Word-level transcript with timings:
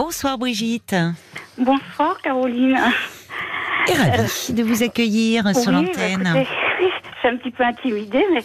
Bonsoir 0.00 0.36
Brigitte. 0.36 0.94
Bonsoir 1.56 2.20
Caroline. 2.22 2.78
Et 3.88 3.94
ravie 3.94 4.52
de 4.52 4.62
vous 4.62 4.82
accueillir 4.82 5.44
sur 5.56 5.72
Oui, 5.72 5.86
bah, 5.94 6.08
l'antenne. 6.12 6.32
oui, 6.34 6.88
je 7.14 7.18
suis 7.18 7.28
un 7.28 7.36
petit 7.38 7.50
peu 7.50 7.64
intimidée, 7.64 8.26
mais 8.30 8.44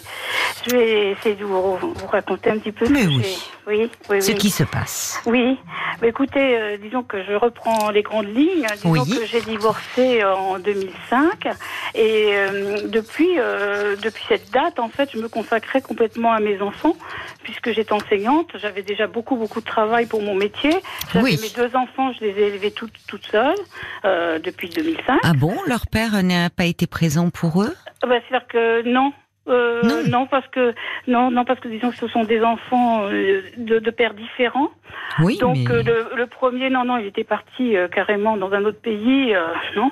je 0.66 0.70
vais 0.76 1.10
essayer 1.12 1.34
de 1.34 1.44
vous, 1.44 1.76
vous 1.76 2.06
raconter 2.06 2.50
un 2.50 2.58
petit 2.58 2.72
peu. 2.72 2.86
ce 2.86 2.92
Mais 2.92 3.02
que 3.04 3.08
oui. 3.08 3.38
Oui, 3.66 3.90
oui, 4.10 4.20
Ce 4.22 4.32
oui. 4.32 4.38
qui 4.38 4.50
se 4.50 4.64
passe. 4.64 5.20
Oui, 5.24 5.56
mais 6.00 6.08
écoutez, 6.08 6.56
euh, 6.58 6.76
disons 6.78 7.04
que 7.04 7.22
je 7.22 7.32
reprends 7.34 7.90
les 7.90 8.02
grandes 8.02 8.26
lignes. 8.34 8.66
Disons 8.74 8.90
Oui. 8.90 9.18
que 9.18 9.24
j'ai 9.24 9.40
divorcé 9.40 10.24
en 10.24 10.58
2005 10.58 11.46
et 11.94 12.30
euh, 12.34 12.88
depuis 12.88 13.38
euh, 13.38 13.94
depuis 14.02 14.24
cette 14.28 14.50
date, 14.50 14.80
en 14.80 14.88
fait, 14.88 15.10
je 15.12 15.18
me 15.18 15.28
consacrais 15.28 15.80
complètement 15.80 16.32
à 16.32 16.40
mes 16.40 16.60
enfants 16.60 16.96
puisque 17.44 17.70
j'étais 17.72 17.92
enseignante. 17.92 18.50
J'avais 18.56 18.82
déjà 18.82 19.06
beaucoup 19.06 19.36
beaucoup 19.36 19.60
de 19.60 19.66
travail 19.66 20.06
pour 20.06 20.22
mon 20.22 20.34
métier. 20.34 20.74
J'avais 21.12 21.24
Oui. 21.24 21.38
mes 21.40 21.50
deux 21.50 21.76
enfants, 21.76 22.12
je 22.14 22.24
les 22.24 22.30
ai 22.32 22.46
élevés 22.48 22.72
toutes 22.72 22.94
toutes 23.06 23.26
seules 23.26 23.54
depuis 24.42 24.68
2005. 24.70 25.20
Ah 25.22 25.32
bon, 25.36 25.54
leur 25.66 25.86
père 25.86 26.20
n'a 26.24 26.50
pas 26.50 26.64
été 26.64 26.86
présent 26.88 27.30
pour 27.30 27.62
eux? 27.62 27.74
Ah 28.02 28.06
bah, 28.08 28.16
C'est-à-dire 28.28 28.48
que 28.48 28.82
non. 28.88 29.12
Euh, 29.48 29.82
Non. 29.82 30.02
non. 30.08 30.26
parce 30.26 30.46
que 30.48 30.72
non, 31.08 31.30
non 31.32 31.44
parce 31.44 31.58
que 31.58 31.68
disons 31.68 31.90
que 31.90 31.96
ce 31.96 32.06
sont 32.06 32.22
des 32.24 32.42
enfants 32.42 33.02
euh, 33.04 33.42
de, 33.56 33.78
de 33.80 33.90
pères 33.90 34.14
différents. 34.14 34.70
Oui, 35.22 35.36
Donc 35.38 35.56
mais... 35.68 35.70
euh, 35.74 35.82
le, 35.82 36.16
le 36.16 36.26
premier, 36.26 36.70
non, 36.70 36.84
non, 36.84 36.96
il 36.98 37.06
était 37.06 37.24
parti 37.24 37.74
carrément 37.92 38.36
dans 38.36 38.52
un 38.52 38.64
autre 38.64 38.80
pays, 38.80 39.34
non. 39.76 39.90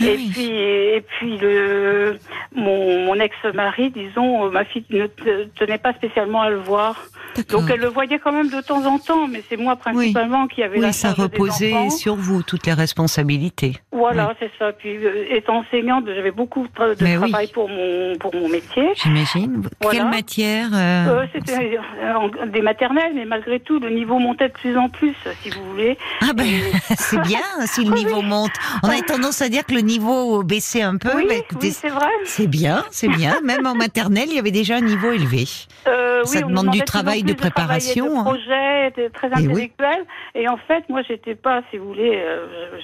Ah 0.00 0.04
et 0.04 0.16
puis 0.16 0.50
et 0.50 1.00
puis 1.02 1.38
le 1.38 2.18
mon, 2.54 3.04
mon 3.06 3.14
ex-mari, 3.14 3.90
disons, 3.90 4.50
ma 4.50 4.64
fille 4.64 4.84
ne 4.90 5.06
te- 5.06 5.44
tenait 5.58 5.78
pas 5.78 5.92
spécialement 5.94 6.42
à 6.42 6.50
le 6.50 6.56
voir. 6.58 7.02
Donc 7.50 7.70
elle 7.72 7.80
le 7.80 7.86
voyait 7.88 8.18
quand 8.18 8.32
même 8.32 8.50
de 8.50 8.60
temps 8.60 8.84
en 8.86 8.98
temps, 8.98 9.28
mais 9.28 9.40
c'est 9.48 9.56
moi 9.56 9.76
principalement 9.76 10.46
qui 10.48 10.62
avait 10.64 10.78
la 10.78 10.88
Oui, 10.88 10.92
ça 10.92 11.08
charge 11.14 11.16
des 11.18 11.22
reposait 11.38 11.90
sur 11.90 12.16
vous, 12.16 12.42
toutes 12.42 12.66
les 12.66 12.72
responsabilités. 12.74 13.76
Voilà, 13.92 14.34
c'est 14.40 14.50
ça. 14.58 14.72
Puis 14.72 14.98
étant 15.30 15.58
enseignante, 15.58 16.04
j'avais 16.06 16.32
beaucoup 16.32 16.66
de, 16.66 17.04
Mais 17.04 17.16
travail 17.16 17.46
pour 17.52 17.68
mon 17.68 18.16
pour 18.18 18.34
mon 18.34 18.48
métier. 18.48 18.89
J'imagine. 18.96 19.62
Voilà. 19.80 19.98
Quelle 19.98 20.08
matière 20.10 20.68
euh, 20.72 21.20
Euh, 21.22 21.26
C'était 21.34 21.78
euh, 22.02 22.46
des 22.46 22.62
maternelles, 22.62 23.12
mais 23.14 23.24
malgré 23.24 23.60
tout, 23.60 23.78
le 23.78 23.90
niveau 23.90 24.18
montait 24.18 24.48
de 24.48 24.52
plus 24.52 24.76
en 24.76 24.88
plus, 24.88 25.14
si 25.42 25.50
vous 25.50 25.64
voulez. 25.70 25.96
Ah 26.22 26.32
ben, 26.34 26.46
c'est 26.98 27.20
bien 27.22 27.40
si 27.66 27.84
le 27.84 27.94
niveau 27.94 28.20
oui. 28.20 28.26
monte. 28.26 28.52
On 28.82 28.88
a 28.88 29.00
tendance 29.02 29.42
à 29.42 29.48
dire 29.48 29.64
que 29.66 29.74
le 29.74 29.80
niveau 29.80 30.42
baissait 30.42 30.82
un 30.82 30.96
peu. 30.96 31.10
oui, 31.16 31.24
écoutez, 31.30 31.68
oui, 31.68 31.72
c'est 31.72 31.88
vrai. 31.88 32.08
c'est 32.24 32.46
bien, 32.48 32.84
c'est 32.90 33.08
bien. 33.08 33.36
Même 33.44 33.66
en 33.66 33.74
maternelle, 33.74 34.28
il 34.28 34.36
y 34.36 34.38
avait 34.38 34.50
déjà 34.50 34.76
un 34.76 34.80
niveau 34.80 35.12
élevé. 35.12 35.44
Euh, 35.88 36.24
Ça 36.24 36.38
oui, 36.40 36.44
demande 36.48 36.70
du 36.70 36.82
travail 36.82 37.22
de 37.22 37.32
préparation, 37.32 38.06
hein. 38.20 38.24
De 38.24 38.28
projets, 38.30 38.90
de- 38.96 39.08
très 39.12 39.28
Eh 39.32 39.46
oui. 39.46 39.46
intellectuel. 39.52 40.04
Et 40.34 40.48
en 40.48 40.56
fait, 40.56 40.84
moi, 40.88 41.02
j'étais 41.06 41.34
pas, 41.34 41.62
si 41.70 41.78
vous 41.78 41.86
voulez, 41.88 42.22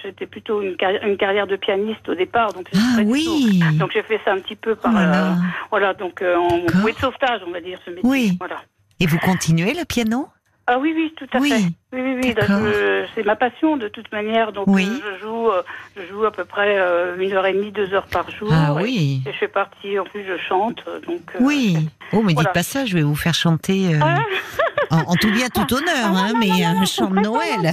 j'étais 0.02 0.26
plutôt 0.26 0.62
une 0.62 0.76
carrière, 0.76 1.04
une 1.04 1.16
carrière 1.16 1.46
de 1.46 1.56
pianiste 1.56 2.08
au 2.08 2.14
départ. 2.14 2.52
Donc, 2.52 2.66
Ah 2.74 3.00
oui. 3.04 3.60
tout. 3.70 3.78
Donc, 3.78 3.90
j'ai 3.92 4.02
fait 4.02 4.20
ça 4.24 4.32
un 4.32 4.38
petit 4.38 4.56
peu 4.56 4.74
par, 4.74 4.92
Oh 4.92 4.98
là 4.98 5.06
là. 5.06 5.26
euh, 5.26 5.34
voilà, 5.70 5.94
donc 5.98 6.22
euh, 6.22 6.36
en 6.36 6.58
bouée 6.80 6.92
de 6.92 6.98
sauvetage, 6.98 7.40
on 7.46 7.50
va 7.50 7.60
dire, 7.60 7.78
ce 7.84 7.90
métier. 7.90 8.08
Oui. 8.08 8.36
Voilà. 8.38 8.56
Et 9.00 9.06
vous 9.06 9.18
continuez 9.18 9.74
le 9.74 9.84
piano? 9.84 10.28
Ah 10.66 10.78
oui, 10.78 10.92
oui, 10.96 11.12
tout 11.16 11.26
à 11.36 11.40
Oui. 11.40 11.50
fait. 11.50 11.62
Oui, 11.92 12.00
oui, 12.02 12.20
oui. 12.22 12.34
Je- 12.36 13.04
C'est 13.14 13.24
ma 13.24 13.36
passion 13.36 13.76
de 13.76 13.86
toute 13.88 14.10
manière. 14.12 14.52
Donc, 14.52 14.66
Oui. 14.66 14.86
euh, 14.86 15.14
je 15.16 15.20
joue, 15.24 15.48
euh, 15.50 15.62
je 15.96 16.02
joue 16.12 16.24
à 16.24 16.32
peu 16.32 16.44
près 16.44 16.76
euh, 16.78 17.16
une 17.18 17.32
heure 17.32 17.46
et 17.46 17.52
demie, 17.52 17.70
deux 17.70 17.94
heures 17.94 18.08
par 18.08 18.28
jour. 18.30 18.48
Ah 18.52 18.74
Et- 18.78 18.82
oui. 18.82 19.22
Et 19.26 19.32
je 19.32 19.38
fais 19.38 19.48
partie, 19.48 19.98
en 19.98 20.04
plus, 20.04 20.24
je 20.26 20.36
chante. 20.36 20.82
euh, 20.88 20.98
Donc, 21.06 21.20
euh, 21.34 21.38
Oui. 21.40 21.88
Oh, 22.12 22.22
mais 22.22 22.34
dites 22.34 22.52
pas 22.52 22.62
ça, 22.64 22.84
je 22.84 22.94
vais 22.94 23.02
vous 23.02 23.14
faire 23.14 23.34
chanter 23.34 23.94
euh, 23.94 23.98
Ah. 24.02 24.18
en, 24.90 24.98
en 25.12 25.14
tout 25.14 25.30
bien, 25.30 25.48
tout 25.48 25.72
honneur, 25.72 25.94
Ah, 26.04 26.08
non, 26.10 26.16
hein, 26.18 26.32
non, 26.34 26.38
mais 26.40 26.64
un 26.64 26.84
chant 26.84 27.08
de 27.08 27.20
Noël. 27.20 27.72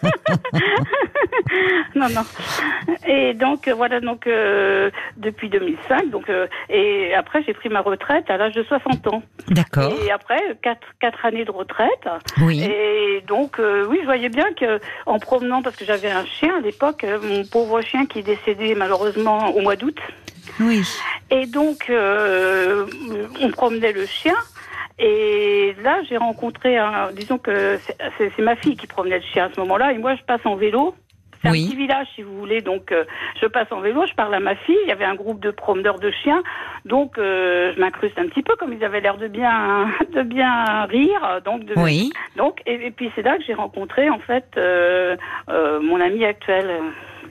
non, 1.94 2.08
non. 2.10 2.22
Et 3.06 3.34
donc 3.34 3.66
euh, 3.68 3.74
voilà, 3.74 4.00
donc 4.00 4.26
euh, 4.26 4.90
depuis 5.16 5.48
2005, 5.48 6.10
donc 6.10 6.28
euh, 6.30 6.46
et 6.68 7.14
après 7.14 7.42
j'ai 7.44 7.54
pris 7.54 7.68
ma 7.68 7.80
retraite 7.80 8.28
à 8.30 8.36
l'âge 8.36 8.54
de 8.54 8.62
60 8.62 9.06
ans. 9.08 9.22
D'accord. 9.48 9.92
Et 10.04 10.10
après 10.10 10.38
quatre 10.62 10.86
quatre 11.00 11.24
années 11.24 11.44
de 11.44 11.50
retraite. 11.50 12.08
Oui. 12.42 12.62
Et 12.62 13.22
donc 13.30 13.60
euh, 13.60 13.86
oui, 13.88 13.98
je 14.00 14.06
voyais 14.06 14.28
bien 14.28 14.52
que 14.54 14.80
en 15.06 15.20
promenant 15.20 15.62
parce 15.62 15.76
que 15.76 15.84
j'avais 15.84 16.10
un 16.10 16.26
chien 16.26 16.56
à 16.56 16.60
l'époque, 16.60 17.04
euh, 17.04 17.20
mon 17.22 17.44
pauvre 17.44 17.80
chien 17.80 18.04
qui 18.04 18.18
est 18.18 18.22
décédé 18.22 18.74
malheureusement 18.74 19.54
au 19.54 19.60
mois 19.60 19.76
d'août. 19.76 19.96
Oui. 20.58 20.84
Et 21.30 21.46
donc, 21.46 21.88
euh, 21.88 22.86
on 23.40 23.50
promenait 23.50 23.92
le 23.92 24.04
chien. 24.04 24.34
Et 24.98 25.76
là, 25.82 26.02
j'ai 26.08 26.16
rencontré 26.16 26.76
un. 26.76 27.12
Disons 27.12 27.38
que 27.38 27.78
c'est 28.18 28.36
ma 28.38 28.56
fille 28.56 28.76
qui 28.76 28.88
promenait 28.88 29.20
le 29.20 29.24
chien 29.32 29.44
à 29.46 29.54
ce 29.54 29.60
moment-là. 29.60 29.92
Et 29.92 29.98
moi, 29.98 30.16
je 30.16 30.22
passe 30.24 30.44
en 30.44 30.56
vélo. 30.56 30.94
C'est 31.42 31.50
Oui. 31.50 31.64
un 31.64 31.68
petit 31.68 31.76
village, 31.76 32.06
si 32.14 32.22
vous 32.22 32.36
voulez. 32.38 32.60
Donc, 32.60 32.92
euh, 32.92 33.04
je 33.40 33.46
passe 33.46 33.68
en 33.70 33.80
vélo, 33.80 34.04
je 34.06 34.14
parle 34.14 34.34
à 34.34 34.40
ma 34.40 34.54
fille. 34.56 34.76
Il 34.84 34.88
y 34.88 34.92
avait 34.92 35.04
un 35.06 35.14
groupe 35.14 35.40
de 35.40 35.50
promeneurs 35.50 35.98
de 35.98 36.10
chiens. 36.10 36.42
Donc, 36.84 37.16
euh, 37.18 37.72
je 37.74 37.80
m'incruste 37.80 38.18
un 38.18 38.26
petit 38.26 38.42
peu, 38.42 38.54
comme 38.56 38.72
ils 38.72 38.84
avaient 38.84 39.00
l'air 39.00 39.16
de 39.16 39.26
bien, 39.28 39.88
de 40.14 40.22
bien 40.22 40.84
rire. 40.84 41.40
Donc, 41.44 41.64
de, 41.64 41.72
Oui. 41.76 42.12
donc 42.36 42.60
et, 42.66 42.86
et 42.86 42.90
puis, 42.90 43.10
c'est 43.14 43.22
là 43.22 43.38
que 43.38 43.44
j'ai 43.46 43.54
rencontré, 43.54 44.10
en 44.10 44.18
fait, 44.18 44.44
euh, 44.58 45.16
mon 45.82 46.00
ami 46.00 46.24
actuel. 46.24 46.66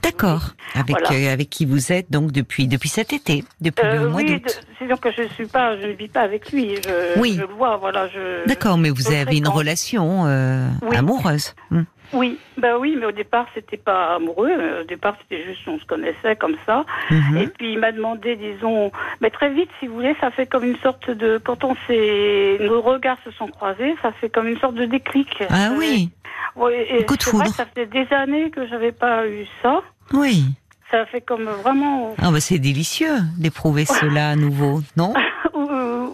D'accord. 0.02 0.54
Avec, 0.74 0.96
Voilà. 0.98 1.28
euh, 1.28 1.32
avec 1.32 1.50
qui 1.50 1.66
vous 1.66 1.92
êtes 1.92 2.10
donc 2.10 2.32
depuis, 2.32 2.66
depuis 2.66 2.88
cet 2.88 3.12
été, 3.12 3.44
depuis 3.60 3.86
le 3.86 4.08
mois 4.08 4.22
oui, 4.22 4.40
d'août. 4.40 4.60
c'est 4.78 4.86
sûr 4.86 4.98
que 4.98 5.10
je 5.12 5.22
suis 5.34 5.46
pas, 5.46 5.76
je 5.78 5.86
ne 5.86 5.92
vis 5.92 6.08
pas 6.08 6.22
avec 6.22 6.50
lui. 6.52 6.76
Je, 6.76 7.20
Oui. 7.20 7.34
je 7.36 7.42
le 7.42 7.46
vois, 7.48 7.76
voilà. 7.76 8.08
D'accord, 8.46 8.78
mais 8.78 8.88
vous 8.90 9.12
avez 9.12 9.36
une 9.36 9.48
relation 9.48 10.24
euh, 10.26 10.68
Oui. 10.82 10.96
amoureuse. 10.96 11.54
Hmm. 11.70 11.82
Oui, 12.12 12.38
ben 12.58 12.76
oui, 12.78 12.96
mais 12.98 13.06
au 13.06 13.12
départ 13.12 13.46
c'était 13.54 13.76
pas 13.76 14.16
amoureux. 14.16 14.50
Au 14.80 14.84
départ 14.84 15.16
c'était 15.22 15.44
juste 15.44 15.60
on 15.68 15.78
se 15.78 15.84
connaissait 15.84 16.34
comme 16.36 16.56
ça. 16.66 16.84
Mhm. 17.10 17.36
Et 17.36 17.46
puis 17.46 17.72
il 17.72 17.78
m'a 17.78 17.92
demandé, 17.92 18.36
disons, 18.36 18.90
mais 19.20 19.30
très 19.30 19.50
vite, 19.50 19.70
si 19.78 19.86
vous 19.86 19.94
voulez, 19.94 20.16
ça 20.20 20.30
fait 20.30 20.46
comme 20.46 20.64
une 20.64 20.76
sorte 20.78 21.10
de, 21.10 21.38
quand 21.38 21.62
on 21.64 21.76
s'est, 21.86 22.58
nos 22.60 22.80
regards 22.80 23.18
se 23.24 23.30
sont 23.32 23.46
croisés, 23.48 23.94
ça 24.02 24.12
fait 24.12 24.28
comme 24.28 24.48
une 24.48 24.58
sorte 24.58 24.74
de 24.74 24.86
déclic. 24.86 25.42
Ah 25.50 25.70
Euh, 25.70 25.76
oui, 25.78 26.10
oui, 26.56 26.72
et 26.88 27.04
coup 27.04 27.16
de 27.16 27.22
vrai 27.22 27.30
foudre. 27.44 27.54
ça 27.54 27.64
fait 27.66 27.86
des 27.86 28.06
années 28.12 28.50
que 28.50 28.66
j'avais 28.66 28.92
pas 28.92 29.26
eu 29.28 29.46
ça. 29.62 29.80
oui. 30.12 30.44
Ça 30.90 31.06
fait 31.06 31.20
comme 31.20 31.44
vraiment, 31.44 32.16
Ah 32.20 32.32
bah 32.32 32.40
c'est 32.40 32.58
délicieux 32.58 33.14
d'éprouver 33.38 33.84
cela 34.00 34.30
à 34.30 34.34
nouveau, 34.34 34.80
non? 34.96 35.14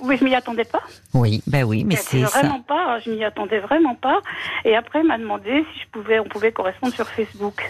Oui, 0.07 0.17
je 0.19 0.25
m'y 0.25 0.35
attendais 0.35 0.65
pas. 0.65 0.83
Oui, 1.15 1.43
ben 1.47 1.65
oui, 1.65 1.85
mais 1.85 1.97
C'est 1.97 2.21
c'est 2.21 2.27
ça. 2.27 2.41
vraiment 2.41 2.61
pas, 2.61 2.99
je 3.01 3.11
m'y 3.11 3.25
attendais 3.25 3.59
vraiment 3.59 3.95
pas. 3.95 4.21
Et 4.65 4.75
après, 4.77 5.01
il 5.01 5.07
m'a 5.07 5.19
demandé 5.19 5.65
si 5.75 5.81
je 5.81 5.87
pouvais, 5.91 6.19
on 6.21 6.25
pouvait 6.25 6.53
correspondre 6.53 6.95
sur 6.95 7.07
Facebook. 7.09 7.69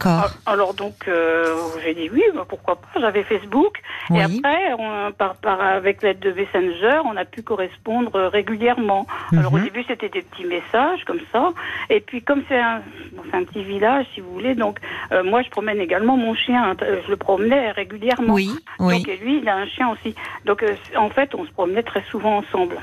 D'accord. 0.00 0.30
Alors 0.46 0.74
donc, 0.74 0.94
euh, 1.08 1.56
j'ai 1.84 1.94
dit 1.94 2.08
oui, 2.12 2.22
bah, 2.34 2.44
pourquoi 2.48 2.76
pas. 2.76 3.00
J'avais 3.00 3.22
Facebook. 3.24 3.80
Oui. 4.10 4.18
Et 4.18 4.22
après, 4.22 4.72
on, 4.78 5.12
par, 5.12 5.34
par, 5.36 5.60
avec 5.60 6.02
l'aide 6.02 6.20
de 6.20 6.30
Messenger, 6.32 7.00
on 7.04 7.16
a 7.16 7.24
pu 7.24 7.42
correspondre 7.42 8.14
euh, 8.14 8.28
régulièrement. 8.28 9.06
Alors 9.32 9.52
au 9.52 9.58
Mhm. 9.58 9.64
début, 9.64 9.84
c'était 9.88 10.08
des 10.08 10.22
petits 10.22 10.44
messages 10.44 11.04
comme 11.04 11.20
ça. 11.32 11.52
Et 11.90 12.00
puis 12.00 12.22
comme 12.22 12.42
c'est 12.48 12.58
un, 12.60 12.80
bon, 13.12 13.22
un 13.32 13.44
petit 13.44 13.64
village, 13.64 14.06
si 14.14 14.20
vous 14.20 14.32
voulez, 14.32 14.54
donc 14.54 14.78
euh, 15.12 15.22
moi, 15.24 15.42
je 15.42 15.50
promène 15.50 15.80
également 15.80 16.16
mon 16.16 16.34
chien. 16.34 16.74
Euh, 16.82 17.00
Je 17.04 17.10
le 17.10 17.16
promenais 17.16 17.70
régulièrement. 17.72 18.34
Oui, 18.34 18.50
oui. 18.78 18.98
Donc 18.98 19.08
et 19.08 19.16
lui, 19.16 19.38
il 19.42 19.48
a 19.48 19.56
un 19.56 19.66
chien 19.66 19.88
aussi. 19.90 20.14
Donc 20.44 20.62
euh, 20.62 20.74
en 20.96 21.10
fait, 21.10 21.34
on 21.34 21.44
se 21.44 21.50
promenait 21.50 21.82
très 21.82 22.02
souvent 22.10 22.38
ensemble. 22.38 22.76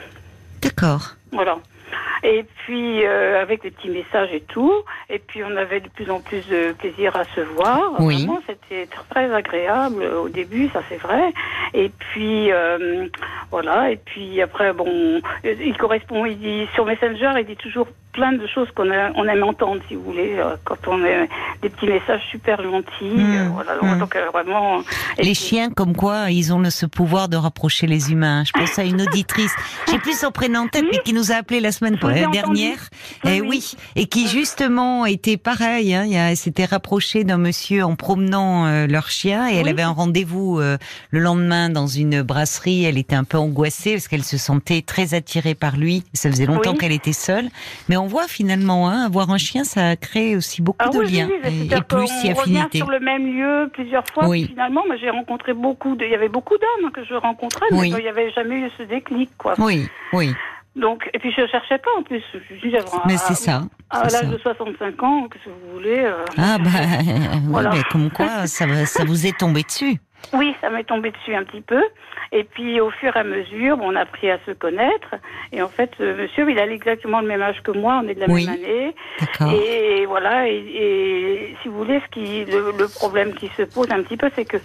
D'accord. 0.61 1.15
Voilà. 1.31 1.57
Et 2.23 2.43
puis 2.43 3.05
euh, 3.05 3.41
avec 3.41 3.63
les 3.63 3.71
petits 3.71 3.89
messages 3.89 4.33
et 4.33 4.41
tout, 4.41 4.73
et 5.09 5.19
puis 5.19 5.43
on 5.43 5.55
avait 5.55 5.79
de 5.79 5.89
plus 5.89 6.09
en 6.09 6.19
plus 6.19 6.47
de 6.47 6.73
plaisir 6.73 7.15
à 7.15 7.23
se 7.23 7.41
voir. 7.41 7.93
Oui. 7.99 8.25
Vraiment, 8.25 8.41
c'était 8.47 8.87
très 8.87 9.33
agréable 9.33 10.03
au 10.03 10.29
début, 10.29 10.69
ça 10.69 10.81
c'est 10.89 10.97
vrai. 10.97 11.33
Et 11.73 11.89
puis 11.89 12.51
euh, 12.51 13.07
voilà. 13.51 13.91
Et 13.91 13.97
puis 13.97 14.41
après, 14.41 14.73
bon, 14.73 15.21
il 15.43 15.77
correspond, 15.77 16.25
il 16.25 16.39
dit 16.39 16.67
sur 16.73 16.85
Messenger, 16.85 17.33
il 17.37 17.45
dit 17.45 17.57
toujours 17.57 17.87
plein 18.15 18.31
de 18.33 18.47
choses 18.47 18.67
qu'on 18.75 18.89
a- 18.91 19.11
on 19.15 19.25
aime 19.27 19.43
entendre, 19.43 19.81
si 19.87 19.95
vous 19.95 20.03
voulez, 20.03 20.35
euh, 20.37 20.55
quand 20.63 20.77
on 20.87 21.03
a 21.03 21.27
des 21.61 21.69
petits 21.69 21.85
messages 21.87 22.21
super 22.31 22.61
gentils. 22.63 23.03
Mmh, 23.03 23.49
voilà. 23.53 23.73
mmh. 23.81 23.99
Donc 23.99 24.15
euh, 24.15 24.29
vraiment. 24.33 24.81
et 25.17 25.23
Les 25.23 25.33
chiens, 25.33 25.69
comme 25.69 25.95
quoi, 25.95 26.31
ils 26.31 26.53
ont 26.53 26.59
le, 26.59 26.69
ce 26.69 26.85
pouvoir 26.85 27.27
de 27.29 27.37
rapprocher 27.37 27.87
les 27.87 28.11
humains. 28.11 28.43
Je 28.45 28.51
pense 28.53 28.79
à 28.79 28.83
une 28.85 29.01
auditrice. 29.01 29.53
J'ai 29.91 29.99
plus 29.99 30.17
son 30.17 30.31
prénom 30.31 30.61
en 30.61 30.67
tête, 30.67 30.85
mais 30.91 30.99
qui 30.99 31.13
nous 31.13 31.31
a 31.31 31.35
appelé 31.35 31.59
la 31.59 31.71
semaine 31.71 31.97
dernière. 32.31 32.89
Oui, 33.25 33.31
Eh 33.31 33.41
oui. 33.41 33.75
et 33.95 34.05
qui 34.07 34.27
justement 34.27 35.05
était 35.05 35.37
pareil. 35.37 35.93
Hein, 35.93 36.03
il 36.05 36.13
y 36.13 36.17
a- 36.17 36.31
elle 36.31 36.37
s'était 36.37 36.65
rapprochée 36.65 37.23
d'un 37.25 37.37
monsieur 37.37 37.83
en 37.83 37.95
promenant 37.95 38.65
euh, 38.65 38.87
leur 38.87 39.09
chien, 39.09 39.49
et 39.49 39.55
elle 39.57 39.67
avait 39.67 39.81
un 39.81 39.91
rendez-vous 39.91 40.59
euh, 40.59 40.77
le 41.11 41.19
lendemain 41.19 41.69
dans 41.69 41.87
une 41.87 42.21
brasserie. 42.21 42.85
Elle 42.85 42.97
était 42.97 43.15
un 43.15 43.23
peu 43.25 43.37
angoissée 43.37 43.93
parce 43.93 44.07
qu'elle 44.07 44.23
se 44.23 44.37
sentait 44.37 44.81
très 44.81 45.13
attirée 45.13 45.55
par 45.55 45.75
lui. 45.77 46.03
Ça 46.13 46.29
faisait 46.31 46.45
longtemps 46.45 46.71
Oui. 46.71 46.77
qu'elle 46.77 46.91
était 46.93 47.11
seule. 47.13 47.49
Mais 47.89 47.97
on 47.97 48.04
voit 48.07 48.27
finalement, 48.27 48.89
hein, 48.89 49.05
avoir 49.05 49.29
un 49.31 49.37
chien, 49.37 49.63
ça 49.63 49.95
crée 49.95 50.35
aussi 50.35 50.61
beaucoup 50.61 50.77
Ah 50.87 50.89
de 50.89 50.99
oui, 50.99 51.11
liens 51.11 51.29
oui, 51.43 51.69
et- 51.71 51.81
plus 51.81 52.07
si 52.07 52.29
affinité. 52.29 52.77
sur 52.79 52.89
le 52.89 52.99
même 52.99 53.25
lieu 53.25 53.69
plusieurs 53.73 54.03
fois. 54.13 54.27
Oui. 54.27 54.45
Finalement, 54.47 54.83
moi, 54.85 54.95
j'ai 54.97 55.09
rencontré 55.09 55.53
beaucoup 55.53 55.95
de, 55.95 56.05
il 56.05 56.11
y 56.11 56.15
avait 56.15 56.29
beaucoup 56.29 56.55
d'hommes 56.57 56.91
que 56.91 57.03
je 57.05 57.13
rencontrais, 57.13 57.65
mais 57.71 57.77
Oui. 57.79 57.93
il 57.97 58.01
n'y 58.03 58.07
avait 58.07 58.31
jamais 58.31 58.55
eu 58.59 58.69
ce 58.77 58.83
déclic, 58.83 59.29
quoi. 59.37 59.53
Oui, 59.57 59.87
oui. 60.13 60.33
Donc, 60.75 61.09
et 61.13 61.19
puis 61.19 61.31
je 61.31 61.47
cherchais 61.47 61.77
pas 61.77 61.89
en 61.97 62.03
plus. 62.03 62.21
Je 62.33 62.67
dis, 62.67 62.75
Mais 63.05 63.15
c'est 63.17 63.33
ça. 63.35 63.63
À 63.89 64.09
l'âge 64.09 64.27
de 64.29 64.37
65 64.37 65.03
ans, 65.03 65.27
qu'est-ce 65.31 65.45
que 65.45 65.49
vous 65.49 65.73
voulez 65.73 65.99
euh, 66.03 66.25
Ah 66.37 66.57
bah 66.57 66.69
Voilà. 67.47 67.69
mais 67.71 67.83
comme 67.91 68.09
quoi 68.11 68.45
ça, 68.47 68.65
ça 68.85 69.03
vous 69.05 69.25
est 69.25 69.37
tombé 69.37 69.63
dessus. 69.63 69.95
Oui, 70.33 70.55
ça 70.61 70.69
m'est 70.69 70.83
tombé 70.83 71.11
dessus 71.11 71.33
un 71.35 71.43
petit 71.43 71.61
peu. 71.61 71.81
Et 72.31 72.43
puis 72.43 72.79
au 72.81 72.89
fur 72.89 73.15
et 73.15 73.19
à 73.19 73.23
mesure, 73.23 73.77
on 73.81 73.95
a 73.95 74.01
appris 74.01 74.29
à 74.29 74.39
se 74.45 74.51
connaître. 74.51 75.15
Et 75.51 75.61
en 75.61 75.69
fait, 75.69 75.91
ce 75.97 76.03
monsieur, 76.21 76.49
il 76.49 76.59
a 76.59 76.65
exactement 76.67 77.21
le 77.21 77.27
même 77.27 77.41
âge 77.41 77.61
que 77.63 77.71
moi, 77.71 78.01
on 78.03 78.07
est 78.07 78.15
de 78.15 78.19
la 78.21 78.27
Oui. 78.27 78.45
même 78.45 78.55
année. 78.55 78.95
Et 79.53 80.05
voilà, 80.05 80.47
et, 80.49 80.55
et 80.57 81.55
si 81.61 81.67
vous 81.69 81.77
voulez, 81.77 81.99
ce 82.01 82.07
qui, 82.11 82.45
le, 82.45 82.73
le 82.77 82.87
problème 82.87 83.33
qui 83.35 83.49
se 83.57 83.61
pose 83.63 83.89
un 83.91 84.01
petit 84.03 84.17
peu, 84.17 84.29
c'est 84.35 84.45
que 84.45 84.57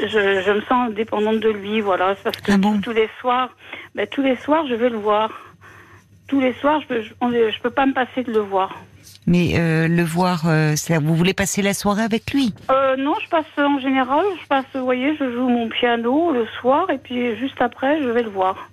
je, 0.00 0.06
je 0.42 0.50
me 0.52 0.60
sens 0.62 0.92
dépendante 0.92 1.40
de 1.40 1.50
lui, 1.50 1.80
voilà, 1.80 2.14
parce 2.22 2.40
que 2.40 2.52
Ah 2.52 2.56
bon 2.58 2.80
tous 2.80 2.92
les 2.92 3.08
soirs, 3.20 3.50
ben, 3.94 4.06
tous 4.06 4.22
les 4.22 4.36
soirs, 4.36 4.66
je 4.68 4.74
vais 4.74 4.88
le 4.90 4.96
voir. 4.98 5.30
Tous 6.28 6.40
les 6.40 6.52
soirs, 6.54 6.80
je 6.82 6.86
peux, 6.86 7.02
je, 7.02 7.12
on 7.20 7.32
est- 7.32 7.50
je 7.50 7.60
peux 7.60 7.70
pas 7.70 7.86
me 7.86 7.92
passer 7.92 8.22
de 8.22 8.32
le 8.32 8.38
voir. 8.38 8.76
Mais 9.26 9.52
euh, 9.58 9.86
le 9.88 10.02
voir, 10.02 10.42
euh, 10.46 10.74
vous 11.02 11.14
voulez 11.14 11.34
passer 11.34 11.62
la 11.62 11.74
soirée 11.74 12.02
avec 12.02 12.32
lui? 12.32 12.52
Euh, 12.70 12.96
non, 12.96 13.14
je 13.22 13.28
passe 13.28 13.44
en 13.58 13.78
général, 13.78 14.24
je 14.42 14.46
passe, 14.48 14.64
vous 14.74 14.84
voyez, 14.84 15.16
je 15.16 15.30
joue 15.32 15.48
mon 15.48 15.68
piano 15.68 16.32
le 16.32 16.46
soir, 16.60 16.90
et 16.90 16.98
puis 16.98 17.36
juste 17.36 17.60
après, 17.60 18.00
je 18.02 18.08
vais 18.08 18.22
le 18.22 18.30
voir. 18.30 18.70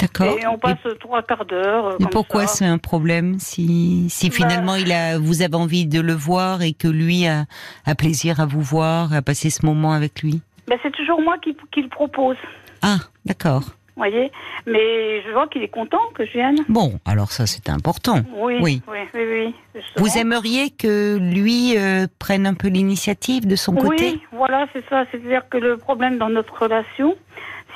D'accord. 0.00 0.38
Et 0.38 0.46
on 0.46 0.58
passe 0.58 0.78
trois 0.98 1.22
quarts 1.22 1.44
d'heure. 1.44 1.86
euh, 1.86 1.96
Et 2.00 2.06
pourquoi 2.06 2.46
c'est 2.46 2.64
un 2.64 2.78
problème 2.78 3.38
si, 3.38 4.06
si 4.08 4.30
Bah- 4.30 4.34
finalement 4.34 4.74
il 4.76 4.90
a, 4.92 5.18
vous 5.18 5.42
avez 5.42 5.54
envie 5.56 5.84
de 5.86 6.00
le 6.00 6.14
voir 6.14 6.62
et 6.62 6.72
que 6.72 6.88
lui 6.88 7.26
a, 7.26 7.44
a 7.84 7.94
plaisir 7.94 8.40
à 8.40 8.46
vous 8.46 8.62
voir, 8.62 9.12
à 9.12 9.20
passer 9.20 9.50
ce 9.50 9.66
moment 9.66 9.92
avec 9.92 10.22
lui? 10.22 10.40
Ben, 10.68 10.78
C'est 10.82 10.92
toujours 10.92 11.20
moi 11.20 11.36
qui, 11.38 11.54
qui 11.72 11.82
le 11.82 11.88
propose, 11.88 12.36
Ah, 12.80 12.98
d'accord. 13.26 13.64
Voyez. 14.00 14.30
Mais 14.66 15.22
je 15.22 15.30
vois 15.32 15.46
qu'il 15.48 15.62
est 15.62 15.68
content 15.68 16.00
que 16.14 16.24
je 16.26 16.32
vienne. 16.32 16.58
Bon, 16.68 16.98
alors 17.04 17.30
ça 17.32 17.46
c'est 17.46 17.68
important. 17.70 18.20
Oui, 18.34 18.58
Oui. 18.60 18.82
oui, 18.88 18.98
oui. 19.14 19.54
Vous 19.96 20.18
aimeriez 20.18 20.70
que 20.70 21.16
lui 21.18 21.76
euh, 21.78 22.06
prenne 22.18 22.46
un 22.46 22.54
peu 22.54 22.68
l'initiative 22.68 23.46
de 23.46 23.56
son 23.56 23.74
côté? 23.74 24.12
Oui, 24.12 24.20
voilà, 24.32 24.66
c'est 24.72 24.84
ça. 24.88 25.04
C'est-à-dire 25.10 25.48
que 25.48 25.58
le 25.58 25.76
problème 25.76 26.18
dans 26.18 26.28
notre 26.30 26.62
relation, 26.62 27.14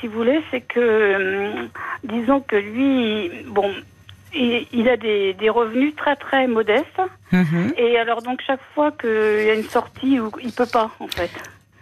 si 0.00 0.06
vous 0.08 0.14
voulez, 0.18 0.40
c'est 0.50 0.60
que, 0.60 1.54
hum, 1.60 1.68
disons 2.04 2.40
que 2.40 2.56
lui, 2.56 3.30
bon, 3.48 3.70
il, 4.34 4.66
il 4.72 4.88
a 4.88 4.96
des, 4.96 5.34
des 5.34 5.48
revenus 5.50 5.94
très 5.96 6.16
très 6.16 6.46
modestes. 6.46 7.00
Mhm. 7.32 7.72
Et 7.78 7.98
alors 7.98 8.22
donc 8.22 8.40
chaque 8.46 8.60
fois 8.74 8.90
qu'il 8.92 9.08
y 9.46 9.50
a 9.50 9.54
une 9.54 9.64
sortie, 9.64 10.18
il 10.42 10.52
peut 10.52 10.66
pas 10.66 10.90
en 11.00 11.08
fait. 11.08 11.30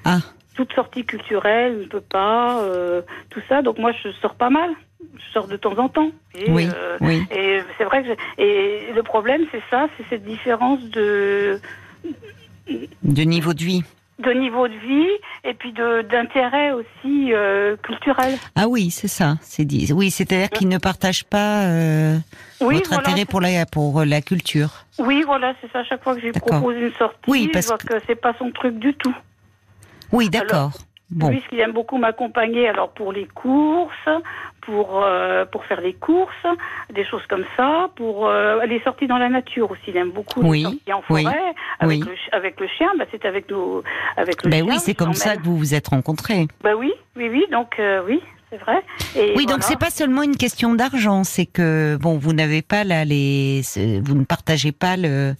Ah, 0.04 0.18
Toute 0.54 0.72
sortie 0.74 1.04
culturelle, 1.04 1.74
il 1.78 1.84
ne 1.84 1.88
peut 1.88 2.00
pas, 2.02 2.60
euh, 2.62 3.00
tout 3.30 3.40
ça. 3.48 3.62
Donc 3.62 3.78
moi 3.78 3.92
je 4.02 4.10
sors 4.20 4.34
pas 4.34 4.50
mal. 4.50 4.70
Je 5.16 5.32
sors 5.32 5.48
de 5.48 5.56
temps 5.56 5.76
en 5.78 5.88
temps. 5.88 6.10
Et, 6.34 6.50
oui, 6.50 6.68
euh, 6.74 6.96
oui. 7.00 7.22
et 7.34 7.60
c'est 7.78 7.84
vrai 7.84 8.02
que 8.02 8.10
et 8.40 8.92
le 8.94 9.02
problème 9.02 9.42
c'est 9.50 9.62
ça, 9.70 9.88
c'est 9.96 10.04
cette 10.10 10.24
différence 10.24 10.80
de 10.90 11.60
De 13.02 13.22
niveau 13.22 13.52
de 13.54 13.62
vie. 13.64 13.82
de 14.18 14.30
niveau 14.32 14.68
de 14.68 14.74
vie 14.74 15.08
et 15.42 15.54
puis 15.54 15.72
de 15.72 16.02
d'intérêt 16.02 16.70
aussi 16.72 17.32
euh, 17.32 17.76
culturel. 17.82 18.34
Ah 18.54 18.68
oui, 18.68 18.90
c'est 18.90 19.08
ça. 19.08 19.36
C'est 19.40 19.64
dit. 19.64 19.90
Oui, 19.92 20.10
c'est-à-dire 20.10 20.50
qu'il 20.50 20.68
ne 20.68 20.78
partage 20.78 21.24
pas 21.24 21.66
Oui, 22.60 22.76
votre 22.76 22.88
voilà. 22.90 23.00
intérêt 23.08 23.24
pour 23.24 23.40
la 23.40 23.66
pour 23.66 24.04
la 24.04 24.20
culture. 24.20 24.84
Oui, 24.98 25.22
voilà, 25.26 25.54
c'est 25.60 25.70
ça. 25.72 25.82
Chaque 25.84 26.02
fois 26.04 26.14
que 26.14 26.20
je 26.20 26.26
lui 26.26 26.32
propose 26.32 26.76
une 26.76 26.92
sortie, 26.92 27.18
Oui, 27.26 27.48
parce 27.52 27.66
je 27.66 27.70
vois 27.70 27.78
que, 27.78 28.04
c'est 28.06 28.14
pas 28.20 28.34
son 28.38 28.50
truc 28.50 28.78
du 28.78 28.94
tout. 28.94 29.14
Oui, 30.12 30.28
d'accord. 30.30 30.72
Bon, 31.10 31.28
Lui, 31.28 31.42
ce 31.44 31.48
qu'il 31.50 31.60
aime 31.60 31.72
beaucoup 31.72 31.98
m'accompagner, 31.98 32.66
alors 32.68 32.88
pour 32.90 33.12
les 33.12 33.26
courses, 33.26 34.08
pour 34.62 35.02
euh, 35.04 35.44
pour 35.44 35.62
faire 35.66 35.80
les 35.82 35.92
courses, 35.92 36.46
des 36.94 37.04
choses 37.04 37.26
comme 37.28 37.44
ça, 37.54 37.90
pour 37.96 38.26
euh, 38.28 38.64
les 38.64 38.80
sorties 38.80 39.06
dans 39.08 39.18
la 39.18 39.28
nature 39.28 39.70
aussi. 39.70 39.82
Il 39.88 39.96
aime 39.98 40.10
beaucoup 40.10 40.40
Oui, 40.40 40.58
les 40.60 40.64
sorties 40.64 40.92
en 40.94 41.02
oui, 41.10 41.22
forêt 41.24 41.54
avec 41.80 42.00
oui. 42.02 42.08
le 42.08 42.16
chi- 42.16 42.30
avec 42.32 42.58
le 42.60 42.66
chien. 42.66 42.88
Bah, 42.98 43.04
c'est 43.10 43.26
avec 43.26 43.50
nos 43.50 43.82
avec 44.16 44.42
le 44.42 44.50
ben 44.50 44.64
chien. 44.64 44.72
oui, 44.74 44.80
c'est 44.80 44.94
comme 44.94 45.12
ça 45.12 45.36
que 45.36 45.42
vous 45.42 45.58
vous 45.58 45.74
êtes 45.74 45.88
rencontrés. 45.88 46.46
Bah 46.64 46.70
oui, 46.78 46.92
oui, 47.16 47.28
oui. 47.30 47.44
Donc 47.52 47.74
euh, 47.78 48.00
oui, 48.06 48.22
c'est 48.48 48.56
vrai. 48.58 48.82
Et 49.14 49.34
Oui, 49.36 49.44
donc 49.44 49.58
voilà. 49.58 49.62
c'est 49.64 49.78
pas 49.78 49.90
seulement 49.90 50.22
une 50.22 50.36
question 50.38 50.72
d'argent, 50.74 51.24
c'est 51.24 51.44
que 51.46 51.98
bon, 52.00 52.16
vous 52.16 52.32
n'avez 52.32 52.62
pas 52.62 52.84
là 52.84 53.04
les, 53.04 53.60
vous 54.02 54.14
ne 54.14 54.24
partagez 54.24 54.72
pas 54.72 54.96
le, 54.96 55.34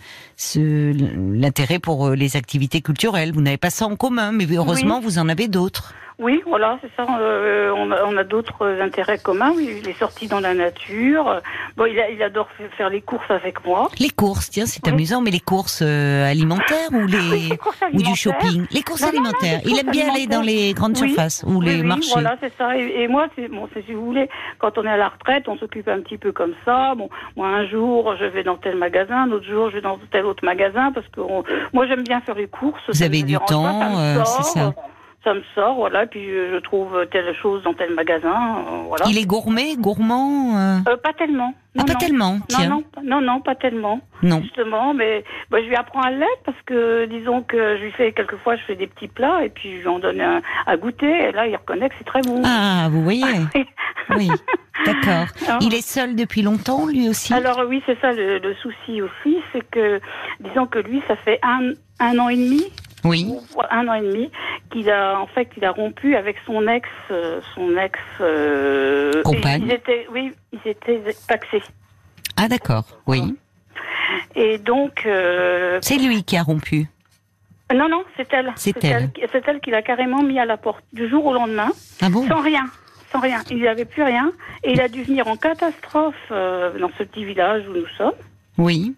l'intérêt 0.57 1.79
pour 1.79 2.07
euh, 2.09 2.15
les 2.15 2.37
activités 2.37 2.81
culturelles. 2.81 3.33
Vous 3.33 3.41
n'avez 3.43 3.57
pas 3.59 3.71
ça 3.71 3.87
en 3.87 3.97
commun, 3.97 4.33
mais 4.33 4.47
heureusement 4.55 5.01
vous 5.01 5.19
en 5.19 5.29
avez 5.29 5.49
d'autres. 5.49 5.95
Oui, 6.19 6.41
voilà, 6.47 6.79
c'est 6.83 6.91
ça. 6.95 7.05
euh, 7.21 7.73
on 7.75 8.17
a, 8.17 8.23
d'autres 8.23 8.79
intérêts 8.81 9.19
communs. 9.19 9.53
Oui, 9.57 9.81
les 9.85 9.95
sorties 9.95 10.29
dans 10.29 10.39
la 10.39 10.55
nature. 10.55 11.41
Bon, 11.77 11.87
il, 11.87 11.99
a- 11.99 12.11
il 12.11 12.23
adore 12.23 12.49
faire 12.77 12.91
les 12.91 13.01
courses 13.01 13.29
avec 13.31 13.65
moi. 13.67 13.89
Les 13.99 14.11
courses, 14.11 14.51
tiens, 14.51 14.67
c'est 14.67 14.85
Oui. 14.87 14.93
amusant, 14.93 15.21
mais 15.21 15.33
les 15.33 15.41
courses 15.41 15.81
euh, 15.83 16.31
alimentaires 16.31 16.91
ou 16.93 17.07
les 17.07 17.19
Oui, 17.19 17.49
les 17.51 17.57
courses 17.57 17.81
ou 17.93 18.03
du 18.03 18.15
shopping, 18.15 18.67
les 18.71 18.83
courses 18.83 19.01
Non, 19.01 19.09
non, 19.09 19.13
non, 19.15 19.25
alimentaires. 19.31 19.61
Il 19.65 19.77
aime 19.81 19.91
bien 19.91 20.13
aller 20.13 20.27
dans 20.29 20.43
les 20.43 20.75
grandes 20.75 20.97
Oui, 21.01 21.09
surfaces 21.09 21.45
ou 21.47 21.61
les 21.61 21.83
marchés. 21.83 22.11
Voilà, 22.13 22.37
c'est 22.41 22.53
ça. 22.57 22.77
Et, 22.79 23.03
et 23.03 23.09
moi, 23.09 23.27
c'est 23.35 23.49
bon, 23.49 23.69
si 23.87 23.93
vous 23.93 24.05
voulez, 24.05 24.29
quand 24.59 24.79
on 24.79 24.85
est 24.85 24.91
à 24.91 24.99
la 24.99 25.09
retraite, 25.09 25.49
on 25.49 25.57
s'occupe 25.57 25.89
un 25.89 26.01
petit 26.03 26.19
peu 26.19 26.31
comme 26.31 26.55
ça. 26.65 26.95
Bon, 26.95 27.09
moi, 27.37 27.49
un 27.49 27.67
jour, 27.67 28.15
je 28.21 28.27
vais 28.27 28.45
dans 28.45 28.57
tel 28.59 28.77
magasin, 28.77 29.27
l'autre 29.27 29.47
jour, 29.47 29.71
je 29.71 29.77
vais 29.77 29.81
dans 29.83 29.99
tel 30.13 30.27
autre 30.33 30.45
magasin 30.45 30.91
parce 30.93 31.07
que 31.09 31.21
on- 31.21 31.45
moi, 31.73 31.87
j'aime 31.87 32.03
bien 32.03 32.21
faire 32.21 32.35
les 32.35 32.49
courses. 32.49 32.83
Vous 32.89 33.03
avez 33.03 33.23
du 33.23 33.37
temps, 33.47 33.99
euh, 33.99 34.23
c'est 34.25 34.43
ça. 34.59 34.75
Ça 35.25 35.35
me 35.35 35.43
sort, 35.55 35.77
voilà. 35.77 36.07
Puis 36.07 36.29
euh, 36.31 36.51
je 36.55 36.59
trouve 36.59 37.07
telle 37.13 37.33
chose 37.37 37.63
dans 37.63 37.75
tel 37.75 37.95
magasin, 37.95 38.57
euh, 38.59 38.83
voilà. 38.89 39.05
Il 39.09 39.17
est 39.19 39.25
gourmet, 39.25 39.77
gourmand. 39.77 40.57
euh, 40.57 40.79
Euh, 40.89 40.97
pas 40.97 41.13
tellement. 41.13 41.55
Ah, 41.55 41.79
Non, 41.79 41.85
pas 41.85 41.93
non. 41.93 41.99
tellement. 42.01 42.39
Tiens, 42.49 42.69
Non, 42.69 42.83
non, 42.97 43.03
non, 43.05 43.21
non, 43.21 43.41
pas 43.41 43.55
tellement. 43.55 44.01
non. 44.23 44.43
Justement, 44.43 44.95
mais 44.95 45.23
bah, 45.51 45.59
je 45.63 45.69
lui 45.69 45.77
apprends 45.77 46.01
à 46.03 46.11
l'être 46.11 46.43
parce 46.45 46.61
que 46.67 47.05
disons 47.07 47.43
que 47.43 47.77
je 47.77 47.85
lui 47.85 47.93
fais 47.93 48.13
quelquefois 48.13 48.57
je 48.57 48.63
fais 48.63 48.75
des 48.75 48.89
petits 48.89 49.07
plats 49.09 49.45
et 49.45 49.49
puis 49.49 49.77
je 49.77 49.83
lui 49.83 49.89
en 49.89 50.01
donne 50.01 50.21
un, 50.21 50.43
à 50.67 50.77
goûter 50.77 51.29
et 51.29 51.33
là 51.33 51.47
il 51.47 51.55
reconnaît 51.57 51.89
que 51.89 51.95
c'est 51.99 52.05
très 52.05 52.23
bon. 52.23 52.43
Ah, 52.45 52.89
vous 52.91 53.03
voyez. 53.03 53.23
Oui, 54.17 54.29
d'accord. 54.85 55.27
Ah. 55.49 55.59
Il 55.61 55.73
est 55.75 55.87
seul 55.87 56.17
depuis 56.17 56.43
longtemps, 56.43 56.87
lui 56.87 57.09
aussi? 57.09 57.33
Alors 57.33 57.63
oui, 57.69 57.81
c'est 57.87 57.99
ça 58.01 58.11
le, 58.13 58.39
le 58.39 58.55
souci 58.57 59.01
aussi, 59.01 59.39
c'est 59.53 59.63
que 59.71 60.01
disons 60.41 60.67
que 60.67 60.81
lui 60.81 61.01
ça 61.07 61.15
fait 61.17 61.39
un, 61.45 61.71
un 62.01 62.19
an 62.19 62.29
et 62.29 62.37
demi, 62.37 62.65
Oui. 63.05 63.27
ou 63.57 63.61
un 63.71 63.89
an 63.89 63.95
et 63.95 64.01
demi 64.03 64.31
qu'il 64.71 64.89
a 64.91 65.19
en 65.21 65.27
fait 65.27 65.49
il 65.57 65.65
a 65.65 65.73
rompu 65.73 66.15
avec 66.17 66.37
son 66.47 66.67
ex, 66.69 66.89
euh, 67.11 67.41
son 67.55 67.77
ex. 67.77 67.99
euh, 68.21 69.23
Compagne. 69.25 69.63
Ils 69.67 69.73
étaient, 69.73 70.07
oui, 70.13 70.33
ils 70.53 70.71
étaient 70.71 71.03
paxés. 71.29 71.63
Ah, 72.37 72.49
d'accord. 72.49 72.85
Oui. 73.07 73.37
Et 74.35 74.59
donc. 74.59 75.05
euh, 75.07 75.79
C'est 75.83 75.97
lui 75.99 76.23
qui 76.25 76.37
a 76.37 76.43
rompu. 76.43 76.87
Non, 77.75 77.89
non, 77.89 78.05
c'est 78.17 78.33
elle. 78.33 78.53
C'est 78.57 78.85
elle. 78.85 79.11
C'est 79.33 79.47
elle 79.49 79.61
qui 79.61 79.71
l'a 79.71 79.83
carrément 79.83 80.23
mis 80.23 80.39
à 80.39 80.45
la 80.45 80.57
porte 80.59 80.85
du 80.93 81.09
jour 81.09 81.25
au 81.27 81.33
lendemain, 81.33 81.71
Ah 82.03 82.11
bon? 82.11 82.27
Sans 82.29 82.41
rien, 82.41 82.65
sans 83.11 83.21
rien. 83.21 83.41
Il 83.51 83.57
n'y 83.59 83.67
avait 83.69 83.87
plus 83.87 84.03
rien, 84.03 84.31
et 84.63 84.73
il 84.73 84.81
a 84.81 84.89
dû 84.89 85.03
venir 85.03 85.27
en 85.27 85.37
catastrophe 85.37 86.15
euh, 86.31 86.79
dans 86.79 86.91
ce 86.99 87.03
petit 87.05 87.25
village 87.25 87.63
où 87.69 87.73
nous 87.73 87.87
sommes. 87.97 88.13
Oui. 88.59 88.95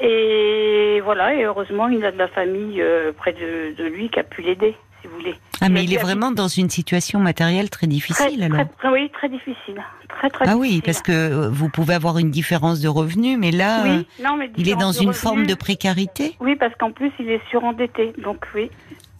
Et 0.00 1.00
voilà, 1.04 1.34
et 1.34 1.44
heureusement, 1.44 1.88
il 1.88 2.04
a 2.04 2.10
de 2.12 2.18
la 2.18 2.28
famille 2.28 2.80
euh, 2.80 3.12
près 3.12 3.32
de, 3.32 3.74
de 3.76 3.84
lui 3.88 4.08
qui 4.10 4.18
a 4.18 4.24
pu 4.24 4.42
l'aider, 4.42 4.74
si 5.00 5.08
vous 5.08 5.14
voulez. 5.18 5.34
Ah, 5.60 5.68
mais 5.68 5.84
il 5.84 5.94
est 5.94 5.98
vraiment 5.98 6.30
dans 6.32 6.48
une 6.48 6.68
situation 6.68 7.20
matérielle 7.20 7.70
très 7.70 7.86
Très, 7.86 7.94
difficile, 7.94 8.42
alors. 8.42 8.66
très, 8.78 8.88
oui, 8.90 9.10
très 9.12 9.28
difficile, 9.28 9.80
très 10.08 10.30
très. 10.30 10.46
Ah 10.48 10.56
oui, 10.56 10.82
parce 10.84 11.00
que 11.00 11.12
euh, 11.12 11.48
vous 11.48 11.68
pouvez 11.68 11.94
avoir 11.94 12.18
une 12.18 12.30
différence 12.30 12.80
de 12.80 12.88
revenus, 12.88 13.38
mais 13.38 13.50
là, 13.52 13.84
euh, 13.84 13.98
oui, 13.98 14.06
non, 14.22 14.36
mais 14.36 14.50
il 14.56 14.68
est 14.68 14.74
dans 14.74 14.92
une 14.92 15.08
revenus. 15.08 15.16
forme 15.16 15.46
de 15.46 15.54
précarité? 15.54 16.34
Oui, 16.40 16.56
parce 16.56 16.74
qu'en 16.76 16.90
plus, 16.90 17.12
il 17.20 17.30
est 17.30 17.40
surendetté, 17.50 18.12
donc 18.22 18.44
oui. 18.54 18.70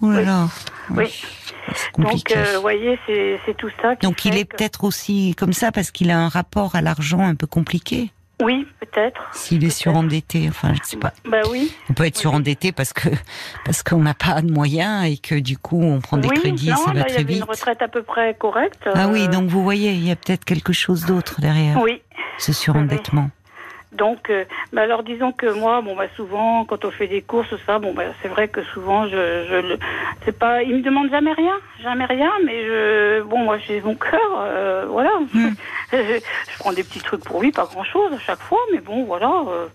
Oh 0.03 0.11
là 0.11 0.19
Oui. 0.19 0.25
là. 0.25 0.49
Oui. 0.91 1.23
Donc, 1.99 2.31
euh, 2.37 2.45
vous 2.57 2.61
voyez, 2.61 2.99
c'est 3.07 3.57
tout 3.57 3.71
ça. 3.81 3.95
qui 3.97 4.07
Donc 4.07 4.25
il 4.25 4.37
est 4.37 4.45
que- 4.45 4.57
peut-être 4.57 4.85
aussi 4.85 5.35
comme 5.39 5.53
ça 5.55 5.73
parce 5.73 5.91
qu'il 5.93 6.11
a 6.11 6.19
un 6.19 6.29
rapport 6.29 6.75
à 6.75 6.83
l'argent 6.83 7.21
un 7.21 7.37
peu 7.37 7.47
compliqué? 7.47 8.11
Oui, 8.43 8.67
peut-être. 8.95 9.21
S'il 9.33 9.65
est 9.65 9.71
surendetté, 9.71 10.47
enfin 10.49 10.73
je 10.75 10.81
sais 10.89 10.97
pas. 10.97 11.13
Bah 11.29 11.39
oui. 11.51 11.73
On 11.91 11.95
peut 11.95 12.05
être 12.05 12.15
Oui. 12.17 12.21
surendetté 12.21 12.73
parce 12.73 12.93
que 12.93 13.09
parce 13.65 13.83
qu'on 13.83 13.99
n'a 14.01 14.15
pas 14.15 14.41
de 14.43 14.51
moyens 14.51 15.07
et 15.07 15.19
que 15.19 15.35
du 15.35 15.59
coup 15.59 15.83
on 15.83 16.01
prend 16.01 16.17
des 16.17 16.29
oui, 16.29 16.37
crédits, 16.41 16.71
non, 16.71 16.77
ça 16.77 16.93
là, 16.93 17.01
va 17.03 17.07
il 17.09 17.13
très 17.13 17.15
avait 17.17 17.25
vite. 17.25 17.37
une 17.43 17.51
retraite 17.51 17.83
à 17.83 17.89
peu 17.89 18.03
près 18.03 18.35
correcte. 18.35 18.89
Ah 18.95 19.09
oui, 19.09 19.25
euh, 19.25 19.29
donc 19.29 19.49
vous 19.49 19.63
voyez, 19.63 19.93
il 19.93 20.07
y 20.07 20.11
a 20.11 20.17
peut-être 20.17 20.45
quelque 20.45 20.73
chose 20.73 21.05
d'autre 21.07 21.41
derrière 21.41 21.81
Oui. 21.83 22.01
ce 22.39 22.53
surendettement. 22.53 23.31
Donc, 23.95 24.29
euh, 24.31 24.45
bah 24.73 24.83
alors 24.83 25.05
disons 25.05 25.31
que 25.31 25.47
moi, 25.47 25.81
bon 25.81 25.95
bah 25.95 26.07
souvent, 26.17 26.65
quand 26.65 26.85
on 26.85 26.91
fait 26.91 27.07
des 27.07 27.23
courses, 27.23 27.55
ça, 27.65 27.79
bon 27.79 27.95
bah 27.95 28.05
c'est 28.21 28.29
vrai 28.29 28.49
que 28.49 28.63
souvent, 28.65 29.07
je, 29.07 29.47
je 29.49 29.55
le, 29.69 29.79
c'est 30.25 30.37
pas, 30.37 30.63
il 30.65 30.75
me 30.77 30.83
demande 30.83 31.11
jamais 31.11 31.33
rien, 31.33 31.55
jamais 31.81 32.05
rien, 32.05 32.33
mais 32.45 32.65
je, 32.65 33.23
bon 33.23 33.39
moi 33.39 33.59
j'ai 33.59 33.81
mon 33.81 33.95
cœur, 33.95 34.21
euh, 34.39 34.87
voilà. 34.89 35.13
Hmm. 35.33 35.51
je, 35.93 36.21
je 36.53 36.59
prends 36.59 36.73
des 36.73 36.83
petits 36.83 37.01
trucs 37.01 37.23
pour 37.25 37.41
lui, 37.41 37.53
pas 37.53 37.67
grand 37.67 37.85
chose 37.85 38.13
à 38.13 38.19
chaque 38.19 38.41
fois, 38.41 38.59
mais 38.73 38.81
bon 38.81 39.05
voilà. 39.05 39.33
euh, 39.49 39.67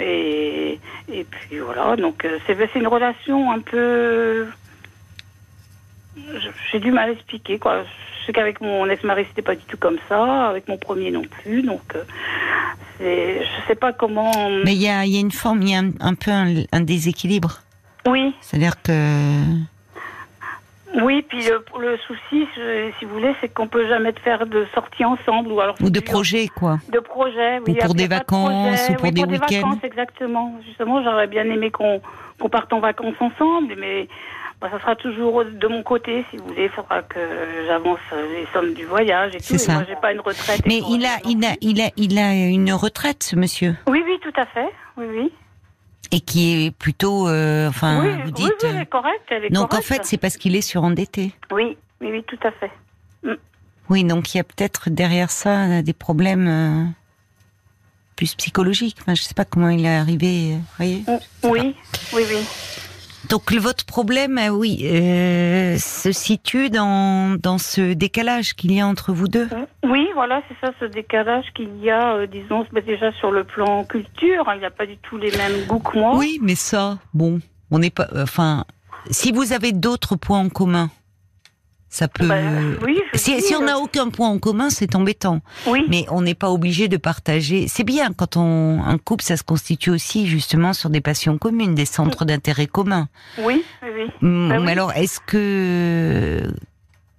et 0.00 0.80
et 1.12 1.24
puis 1.24 1.58
voilà, 1.60 1.94
donc 1.96 2.26
c'est 2.46 2.56
c'est 2.72 2.78
une 2.78 2.88
relation 2.88 3.52
un 3.52 3.60
peu, 3.60 4.46
j'ai 6.72 6.80
du 6.80 6.90
mal 6.90 7.10
à 7.10 7.12
expliquer 7.12 7.58
quoi. 7.58 7.84
Je 8.20 8.26
sais 8.26 8.32
qu'avec 8.32 8.60
mon 8.60 8.86
ex-mari, 8.88 9.24
c'était 9.28 9.42
pas 9.42 9.54
du 9.54 9.64
tout 9.64 9.76
comme 9.78 9.98
ça, 10.08 10.48
avec 10.48 10.68
mon 10.68 10.76
premier 10.76 11.10
non 11.10 11.22
plus, 11.22 11.62
donc 11.62 11.82
euh, 11.96 12.02
c'est, 12.98 13.42
je 13.44 13.66
sais 13.68 13.74
pas 13.74 13.92
comment. 13.92 14.30
Mais 14.64 14.74
il 14.74 14.82
y 14.82 14.88
a, 14.88 15.04
il 15.04 15.12
y 15.12 15.16
a 15.16 15.20
une 15.20 15.32
forme, 15.32 15.62
il 15.62 15.70
y 15.70 15.74
a 15.74 15.78
un, 15.80 15.90
un 16.00 16.14
peu 16.14 16.30
un, 16.30 16.54
un 16.72 16.80
déséquilibre. 16.80 17.60
Oui, 18.06 18.34
C'est-à-dire 18.40 18.80
que 18.82 18.92
oui, 21.02 21.22
puis 21.28 21.38
le, 21.44 21.64
le 21.80 21.96
souci, 21.98 22.48
je- 22.56 22.90
si 22.98 23.04
vous 23.04 23.14
voulez, 23.14 23.32
c'est 23.40 23.48
qu'on 23.48 23.68
peut 23.68 23.86
jamais 23.86 24.12
faire 24.24 24.44
de 24.44 24.66
sortie 24.74 25.04
ensemble 25.04 25.52
ou 25.52 25.60
alors 25.60 25.76
ou 25.80 25.88
de 25.88 26.00
projets 26.00 26.48
quoi. 26.48 26.78
de 26.92 26.98
projets, 26.98 27.60
oui. 27.64 27.74
Ou 27.78 27.84
pour 27.84 27.94
des 27.94 28.08
de 28.08 28.14
vacances, 28.14 28.88
ou 28.90 28.94
pour 28.94 29.04
Oui, 29.04 29.12
des 29.12 29.22
pour 29.22 29.30
week-ends. 29.30 29.46
vacances, 29.68 29.84
exactement. 29.84 30.58
Justement, 30.66 31.02
j'aurais 31.04 31.28
bien 31.28 31.44
aimé 31.44 31.70
qu'on 31.70 32.00
qu'on 32.40 32.48
parte 32.48 32.72
en 32.72 32.80
vacances 32.80 33.14
ensemble, 33.20 33.74
mais 33.78 34.08
bah, 34.60 34.68
ça 34.70 34.78
sera 34.80 34.94
toujours 34.96 35.44
de 35.44 35.68
mon 35.68 35.82
côté, 35.82 36.24
si 36.30 36.36
vous 36.36 36.48
voulez. 36.48 36.64
Il 36.64 36.70
faudra 36.70 37.02
que 37.02 37.18
j'avance 37.66 37.98
les 38.12 38.46
sommes 38.52 38.74
du 38.74 38.84
voyage 38.84 39.34
et 39.34 39.40
tout. 39.40 39.54
Et 39.54 39.72
moi, 39.72 39.84
j'ai 39.88 39.96
pas 39.96 40.12
une 40.12 40.20
retraite. 40.20 40.60
Mais 40.66 40.80
il 40.90 41.04
a, 41.06 41.18
il 41.26 41.44
a, 41.44 41.54
il 41.60 41.80
a, 41.80 41.88
il 41.96 42.18
a 42.18 42.34
une 42.34 42.72
retraite, 42.72 43.22
ce 43.22 43.36
monsieur, 43.36 43.76
Oui, 43.86 44.02
oui, 44.04 44.18
tout 44.22 44.38
à 44.40 44.46
fait. 44.46 44.68
Oui, 44.96 45.06
oui. 45.08 45.32
et 46.12 46.20
qui 46.20 46.66
est 46.66 46.70
plutôt, 46.72 47.28
euh, 47.28 47.68
enfin, 47.68 48.02
oui, 48.02 48.22
vous 48.24 48.30
dites. 48.32 48.52
oui, 48.62 48.68
elle 48.74 48.82
est 48.82 48.86
correcte. 48.86 49.24
Elle 49.30 49.44
est 49.46 49.50
donc 49.50 49.72
en 49.72 49.80
fait, 49.80 50.04
c'est 50.04 50.18
parce 50.18 50.36
qu'il 50.36 50.54
est 50.56 50.60
surendetté. 50.60 51.32
Oui, 51.50 51.78
oui, 52.00 52.08
oui, 52.10 52.24
tout 52.26 52.38
à 52.42 52.50
fait. 52.52 52.70
Oui, 53.88 54.04
donc 54.04 54.32
il 54.34 54.36
y 54.36 54.40
a 54.40 54.44
peut-être 54.44 54.88
derrière 54.88 55.30
ça 55.32 55.82
des 55.82 55.92
problèmes 55.92 56.46
euh, 56.48 56.84
plus 58.14 58.34
psychologiques. 58.36 58.98
Enfin, 59.00 59.14
je 59.14 59.22
sais 59.22 59.34
pas 59.34 59.44
comment 59.44 59.68
il 59.68 59.84
est 59.84 59.88
arrivé. 59.96 60.52
euh, 60.52 60.56
vous 60.56 60.76
voyez. 60.76 61.04
Oui, 61.42 61.74
oui, 62.12 62.22
oui. 62.30 62.46
Donc 63.28 63.52
votre 63.52 63.84
problème, 63.84 64.38
euh, 64.38 64.48
oui, 64.48 64.80
euh, 64.84 65.76
se 65.78 66.10
situe 66.10 66.70
dans 66.70 67.38
dans 67.38 67.58
ce 67.58 67.92
décalage 67.92 68.54
qu'il 68.54 68.72
y 68.72 68.80
a 68.80 68.86
entre 68.86 69.12
vous 69.12 69.28
deux. 69.28 69.48
Oui, 69.84 70.08
voilà, 70.14 70.42
c'est 70.48 70.66
ça, 70.66 70.72
ce 70.80 70.86
décalage 70.86 71.44
qu'il 71.54 71.76
y 71.82 71.90
a, 71.90 72.14
euh, 72.14 72.26
disons, 72.26 72.66
bah, 72.72 72.80
déjà 72.80 73.12
sur 73.12 73.30
le 73.30 73.44
plan 73.44 73.84
culture. 73.84 74.48
hein, 74.48 74.54
il 74.56 74.62
n'a 74.62 74.70
pas 74.70 74.86
du 74.86 74.96
tout 74.98 75.18
les 75.18 75.30
mêmes 75.32 75.66
goûts 75.66 75.80
que 75.80 75.98
moi. 75.98 76.16
Oui, 76.16 76.38
mais 76.42 76.54
ça, 76.54 76.98
bon, 77.12 77.40
on 77.70 77.78
n'est 77.78 77.90
pas. 77.90 78.08
Enfin, 78.16 78.64
si 79.10 79.32
vous 79.32 79.52
avez 79.52 79.72
d'autres 79.72 80.16
points 80.16 80.40
en 80.40 80.48
commun, 80.48 80.90
ça 81.92 82.06
peut. 82.08 82.26
Bah, 82.26 82.36
oui, 82.82 83.00
si, 83.14 83.34
dis, 83.34 83.42
si 83.42 83.54
on 83.56 83.62
n'a 83.64 83.78
aucun 83.78 84.08
point 84.08 84.28
en 84.28 84.38
commun, 84.38 84.70
c'est 84.70 84.94
embêtant. 84.94 85.40
Oui, 85.66 85.84
Mais 85.88 86.06
on 86.10 86.22
n'est 86.22 86.34
pas 86.36 86.50
obligé 86.50 86.86
de 86.88 86.96
partager. 86.96 87.66
C'est 87.68 87.84
bien 87.84 88.12
quand 88.16 88.36
on 88.36 88.80
un 88.82 88.96
couple, 88.96 89.24
ça 89.24 89.36
se 89.36 89.42
constitue 89.42 89.90
aussi 89.90 90.26
justement 90.28 90.72
sur 90.72 90.88
des 90.88 91.00
passions 91.00 91.36
communes, 91.36 91.74
des 91.74 91.84
centres 91.86 92.24
d'intérêt 92.24 92.66
communs. 92.66 93.08
oui. 93.38 93.64
Hum, 94.22 94.48
Bah 94.48 94.58
mais 94.60 94.66
oui. 94.66 94.70
alors, 94.70 94.92
est-ce 94.92 95.18
que 95.20 96.42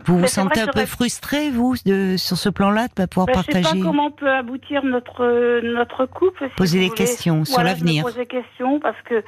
vous 0.05 0.15
vous 0.15 0.21
Mais 0.21 0.27
sentez 0.27 0.61
un 0.61 0.67
peu 0.67 0.85
frustré, 0.85 1.51
vous, 1.51 1.75
de, 1.85 2.15
sur 2.17 2.35
ce 2.37 2.49
plan-là, 2.49 2.87
de 2.87 2.93
pas 2.93 3.05
pouvoir 3.07 3.27
Bah, 3.27 3.33
je 3.35 3.39
sais 3.51 3.61
partager 3.61 3.79
pas 3.81 3.85
comment 3.85 4.09
peut 4.09 4.31
aboutir 4.31 4.83
notre 4.83 5.61
notre 5.61 6.05
couple. 6.07 6.47
si 6.49 6.55
Poser 6.55 6.79
des 6.79 6.85
voulez. 6.87 6.97
questions 6.97 7.45
sur 7.45 7.55
Voilà, 7.55 7.71
l'avenir. 7.71 8.03
Poser 8.03 8.21
des 8.21 8.25
questions 8.25 8.79
parce 8.79 8.99
que 9.07 9.23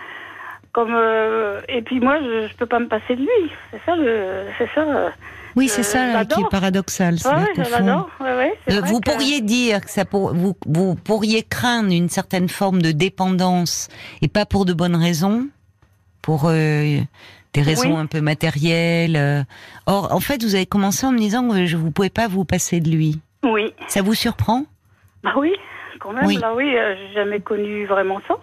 comme 0.73 0.93
euh, 0.93 1.61
et 1.69 1.81
puis 1.81 1.99
moi 1.99 2.17
je, 2.21 2.47
je 2.49 2.55
peux 2.55 2.65
pas 2.65 2.79
me 2.79 2.87
passer 2.87 3.15
de 3.15 3.21
lui. 3.21 3.51
C'est 3.71 3.81
ça 3.85 3.95
le 3.95 4.43
c'est 4.57 4.69
ça. 4.75 4.81
euh, 4.81 5.09
Oui, 5.55 5.69
c'est 5.69 5.83
ça 5.83 6.11
là, 6.11 6.25
qui 6.25 6.41
est 6.41 6.49
paradoxal. 6.49 7.15
Ouais. 7.25 7.63
Ouais, 8.19 8.37
ouais, 8.37 8.53
euh, 8.71 8.81
vous 8.83 8.99
que- 8.99 9.11
pourriez 9.11 9.39
dire 9.41 9.81
que 9.81 9.89
ça 9.91 10.03
pour, 10.03 10.33
vous, 10.33 10.55
vous 10.65 10.95
pourriez 10.95 11.43
craindre 11.43 11.91
une 11.91 12.09
certaine 12.09 12.49
forme 12.49 12.81
de 12.81 12.91
dépendance 12.91 13.87
et 14.23 14.27
pas 14.27 14.45
pour 14.47 14.65
de 14.65 14.73
bonnes 14.73 14.95
raisons, 14.95 15.47
pour 16.23 16.45
euh, 16.47 16.97
des 17.53 17.61
raisons 17.61 17.93
Oui. 17.93 17.99
un 18.01 18.07
peu 18.07 18.19
matérielles. 18.21 19.45
Or, 19.85 20.11
en 20.11 20.19
fait, 20.19 20.41
vous 20.43 20.55
avez 20.55 20.65
commencé 20.65 21.05
en 21.05 21.11
me 21.11 21.19
disant 21.19 21.47
que 21.49 21.67
je 21.67 21.77
vous 21.77 21.91
pouvez 21.91 22.09
pas 22.09 22.27
vous 22.27 22.45
passer 22.45 22.79
de 22.79 22.89
lui. 22.89 23.19
Oui. 23.43 23.73
Ça 23.87 24.01
vous 24.01 24.15
surprend? 24.15 24.65
Bah 25.23 25.33
oui, 25.37 25.53
quand 25.99 26.13
même. 26.13 26.25
Oui. 26.25 26.37
Là 26.37 26.53
oui, 26.55 26.73
j'ai 26.73 27.13
jamais 27.13 27.41
connu 27.41 27.85
vraiment 27.85 28.19
ça. 28.27 28.35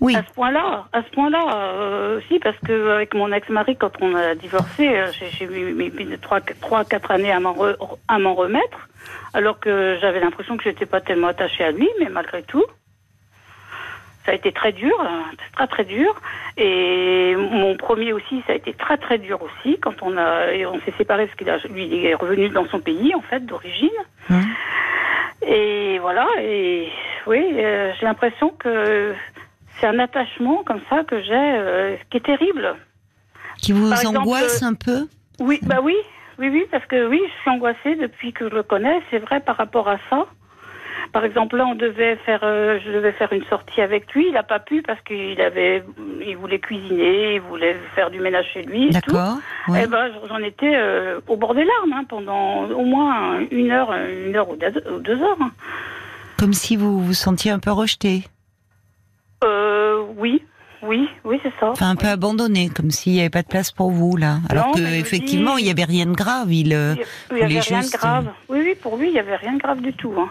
Oui. 0.00 0.14
À 0.14 0.22
ce 0.22 0.30
point-là, 0.34 0.84
à 0.92 1.02
ce 1.02 1.08
point-là, 1.10 1.44
euh, 1.54 2.20
si, 2.28 2.38
parce 2.38 2.58
que 2.58 2.90
avec 2.90 3.14
mon 3.14 3.32
ex-mari, 3.32 3.76
quand 3.76 3.92
on 4.02 4.14
a 4.14 4.34
divorcé, 4.34 4.88
euh, 4.88 5.10
j'ai- 5.38 5.46
mis 5.46 6.18
trois, 6.18 6.40
trois, 6.60 6.84
quatre 6.84 7.10
années 7.10 7.32
à 7.32 7.40
m'en 7.40 7.54
re- 7.54 7.76
à 8.06 8.18
m'en 8.18 8.34
remettre, 8.34 8.88
alors 9.32 9.58
que 9.58 9.96
j'avais 10.00 10.20
l'impression 10.20 10.56
que 10.58 10.64
j'étais 10.64 10.84
pas 10.86 11.00
tellement 11.00 11.28
attachée 11.28 11.64
à 11.64 11.70
lui, 11.70 11.88
mais 11.98 12.10
malgré 12.10 12.42
tout, 12.42 12.64
ça 14.26 14.32
a 14.32 14.34
été 14.34 14.52
très 14.52 14.72
dur, 14.72 14.94
euh, 15.00 15.06
très 15.54 15.66
très 15.66 15.84
dur. 15.84 16.14
Et 16.58 17.34
mon 17.36 17.76
premier 17.76 18.12
aussi, 18.12 18.42
ça 18.46 18.52
a 18.52 18.56
été 18.56 18.74
très 18.74 18.98
très 18.98 19.16
dur 19.16 19.40
aussi 19.42 19.78
quand 19.80 20.02
on 20.02 20.18
a, 20.18 20.52
et 20.52 20.66
on 20.66 20.78
s'est 20.80 20.92
séparés 20.98 21.26
parce 21.26 21.38
qu'il 21.38 21.48
a, 21.48 21.56
lui, 21.68 21.86
il 21.86 22.04
est 22.04 22.14
revenu 22.14 22.50
dans 22.50 22.66
son 22.66 22.80
pays 22.80 23.14
en 23.14 23.22
fait 23.22 23.46
d'origine. 23.46 23.88
Hum. 24.28 24.44
Et 25.46 25.98
voilà, 26.00 26.26
et 26.40 26.88
oui, 27.26 27.46
euh, 27.58 27.92
j'ai 27.98 28.04
l'impression 28.06 28.50
que 28.58 29.14
c'est 29.80 29.86
un 29.86 29.98
attachement 29.98 30.62
comme 30.64 30.80
ça 30.90 31.04
que 31.04 31.20
j'ai, 31.22 31.32
euh, 31.34 31.96
qui 32.10 32.16
est 32.18 32.26
terrible. 32.26 32.74
Qui 33.60 33.72
vous 33.72 33.88
Par 33.90 34.06
angoisse 34.06 34.62
euh, 34.62 34.66
un 34.66 34.74
peu 34.74 35.06
Oui, 35.40 35.58
bah 35.62 35.78
oui, 35.82 35.96
oui, 36.38 36.48
oui, 36.50 36.64
parce 36.70 36.84
que 36.86 37.08
oui, 37.08 37.20
je 37.26 37.40
suis 37.42 37.50
angoissée 37.50 37.94
depuis 37.96 38.32
que 38.32 38.48
je 38.48 38.54
le 38.54 38.62
connais, 38.62 39.00
c'est 39.10 39.18
vrai 39.18 39.40
par 39.40 39.56
rapport 39.56 39.88
à 39.88 39.96
ça. 40.10 40.26
Par 41.12 41.24
exemple, 41.24 41.56
là, 41.56 41.66
on 41.66 41.74
devait 41.74 42.16
faire, 42.16 42.40
euh, 42.42 42.78
je 42.84 42.90
devais 42.90 43.12
faire 43.12 43.32
une 43.32 43.44
sortie 43.44 43.80
avec 43.80 44.12
lui. 44.12 44.26
Il 44.26 44.32
n'a 44.32 44.42
pas 44.42 44.58
pu 44.58 44.82
parce 44.82 45.00
qu'il 45.02 45.40
avait, 45.40 45.84
il 46.26 46.36
voulait 46.36 46.58
cuisiner, 46.58 47.36
il 47.36 47.40
voulait 47.42 47.76
faire 47.94 48.10
du 48.10 48.18
ménage 48.18 48.46
chez 48.52 48.62
lui. 48.62 48.86
et. 48.88 48.90
D'accord. 48.90 49.36
ouais. 49.68 49.82
Eh 49.84 49.86
ben, 49.86 50.10
j'en 50.28 50.38
étais 50.38 50.72
euh, 50.74 51.20
au 51.28 51.36
bord 51.36 51.54
des 51.54 51.64
larmes 51.64 51.92
hein, 51.92 52.04
pendant 52.08 52.64
au 52.64 52.84
moins 52.84 53.38
une 53.50 53.70
heure, 53.70 53.94
une 54.26 54.34
heure 54.34 54.48
ou 54.50 54.56
deux, 54.56 55.22
heures. 55.22 55.36
hein. 55.40 55.52
Comme 56.38 56.52
si 56.52 56.76
vous 56.76 57.00
vous 57.00 57.14
sentiez 57.14 57.50
un 57.52 57.60
peu 57.60 57.70
rejeté, 57.70 58.24
Euh, 58.24 58.35
oui, 60.16 60.42
oui, 60.82 61.08
oui, 61.24 61.40
c'est 61.42 61.52
ça. 61.60 61.70
enfin 61.70 61.90
un 61.90 61.96
peu 61.96 62.06
abandonné, 62.08 62.68
comme 62.68 62.90
s'il 62.90 63.12
n'y 63.14 63.20
avait 63.20 63.30
pas 63.30 63.42
de 63.42 63.48
place 63.48 63.72
pour 63.72 63.90
vous 63.90 64.16
là. 64.16 64.38
Alors 64.48 64.66
Non, 64.66 64.72
que 64.72 64.78
mais 64.80 64.86
je 64.90 64.94
me 64.94 65.00
effectivement, 65.00 65.56
dis- 65.56 65.62
il 65.62 65.66
y 65.68 65.70
avait 65.70 65.84
rien 65.84 66.06
de 66.06 66.12
grave. 66.14 66.52
Il, 66.52 66.72
euh, 66.74 66.94
Il 67.30 67.36
n'y 67.36 67.42
avait 67.42 67.60
rien 67.60 67.80
juste, 67.80 67.92
de 67.94 67.98
grave. 67.98 68.28
Oui, 68.48 68.58
oui, 68.62 68.74
pour 68.80 68.96
lui, 68.96 69.08
il 69.08 69.12
n'y 69.12 69.18
avait 69.18 69.36
rien 69.36 69.54
de 69.54 69.58
grave 69.58 69.80
du 69.80 69.92
tout. 69.92 70.12
hein. 70.18 70.28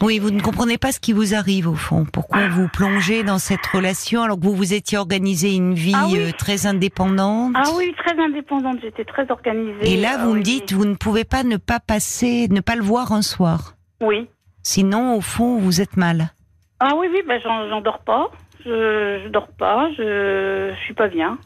Oui, 0.00 0.20
vous 0.20 0.30
ne 0.30 0.40
comprenez 0.40 0.78
pas 0.78 0.92
ce 0.92 1.00
qui 1.00 1.12
vous 1.12 1.34
arrive 1.34 1.66
au 1.66 1.74
fond. 1.74 2.06
Pourquoi 2.12 2.46
vous 2.48 2.68
plongez 2.68 3.24
dans 3.24 3.40
cette 3.40 3.66
relation 3.66 4.22
alors 4.22 4.38
que 4.38 4.44
vous 4.44 4.54
vous 4.54 4.72
étiez 4.72 4.96
organisé 4.96 5.52
une 5.56 5.74
vie 5.74 5.92
Ah 5.96 6.06
oui. 6.08 6.18
euh, 6.20 6.30
très 6.38 6.66
indépendante? 6.66 7.54
Ah 7.56 7.70
oui, 7.76 7.92
très 7.98 8.16
indépendante, 8.16 8.78
j'étais 8.80 9.04
très 9.04 9.28
organisée. 9.28 9.92
Et 9.94 9.96
là, 9.96 10.18
Ah 10.20 10.24
vous 10.24 10.34
me 10.34 10.42
dites, 10.42 10.72
vous 10.72 10.84
ne 10.84 10.94
pouvez 10.94 11.24
pas 11.24 11.42
ne 11.42 11.56
pas 11.56 11.80
passer, 11.80 12.46
ne 12.48 12.60
pas 12.60 12.76
le 12.76 12.82
voir 12.84 13.10
un 13.12 13.22
soir? 13.22 13.74
Oui. 14.00 14.28
Sinon, 14.62 15.16
au 15.16 15.20
fond, 15.20 15.58
vous 15.58 15.80
êtes 15.80 15.96
mal. 15.96 16.30
Ah 16.80 16.92
oui, 16.96 17.08
oui, 17.12 17.22
ben 17.26 17.40
j'en 17.42 17.80
dors 17.80 17.98
pas. 18.00 18.30
Je, 18.64 19.20
je 19.24 19.28
dors 19.28 19.48
pas, 19.48 19.90
je, 19.96 20.72
je 20.74 20.80
suis 20.84 20.94
pas 20.94 21.08
bien. 21.08 21.38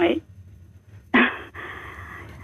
Oui. 0.00 0.22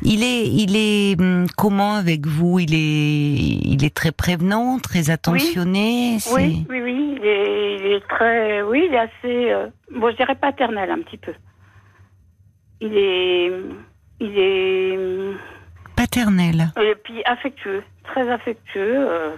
Il 0.03 0.23
est, 0.23 0.47
il 0.47 0.77
est 0.77 1.21
hum, 1.21 1.47
comment 1.57 1.95
avec 1.97 2.25
vous? 2.27 2.61
Il 2.61 2.73
est, 2.73 3.59
il 3.75 3.85
est 3.85 3.95
très 3.95 4.13
prévenant, 4.13 4.79
très 4.79 5.11
attentionné. 5.11 6.19
Oui, 6.33 6.65
oui, 6.71 6.81
oui, 6.81 7.17
il 7.21 7.27
est, 7.27 7.77
il 7.81 7.87
est 7.93 8.09
très, 8.09 8.63
oui, 8.63 8.85
il 8.89 8.95
est 8.95 8.99
assez, 8.99 9.51
euh, 9.53 9.67
bon, 9.93 10.11
je 10.13 10.17
dirais 10.17 10.37
paternel 10.37 10.91
un 10.93 11.01
petit 11.03 11.17
peu. 11.19 11.33
Il 12.81 12.97
est, 12.97 13.51
il 14.21 14.39
est, 14.39 14.99
Paternel. 15.97 16.73
et 16.81 16.95
puis 17.03 17.21
affectueux, 17.25 17.83
très 18.05 18.31
affectueux. 18.31 18.95
euh, 19.11 19.31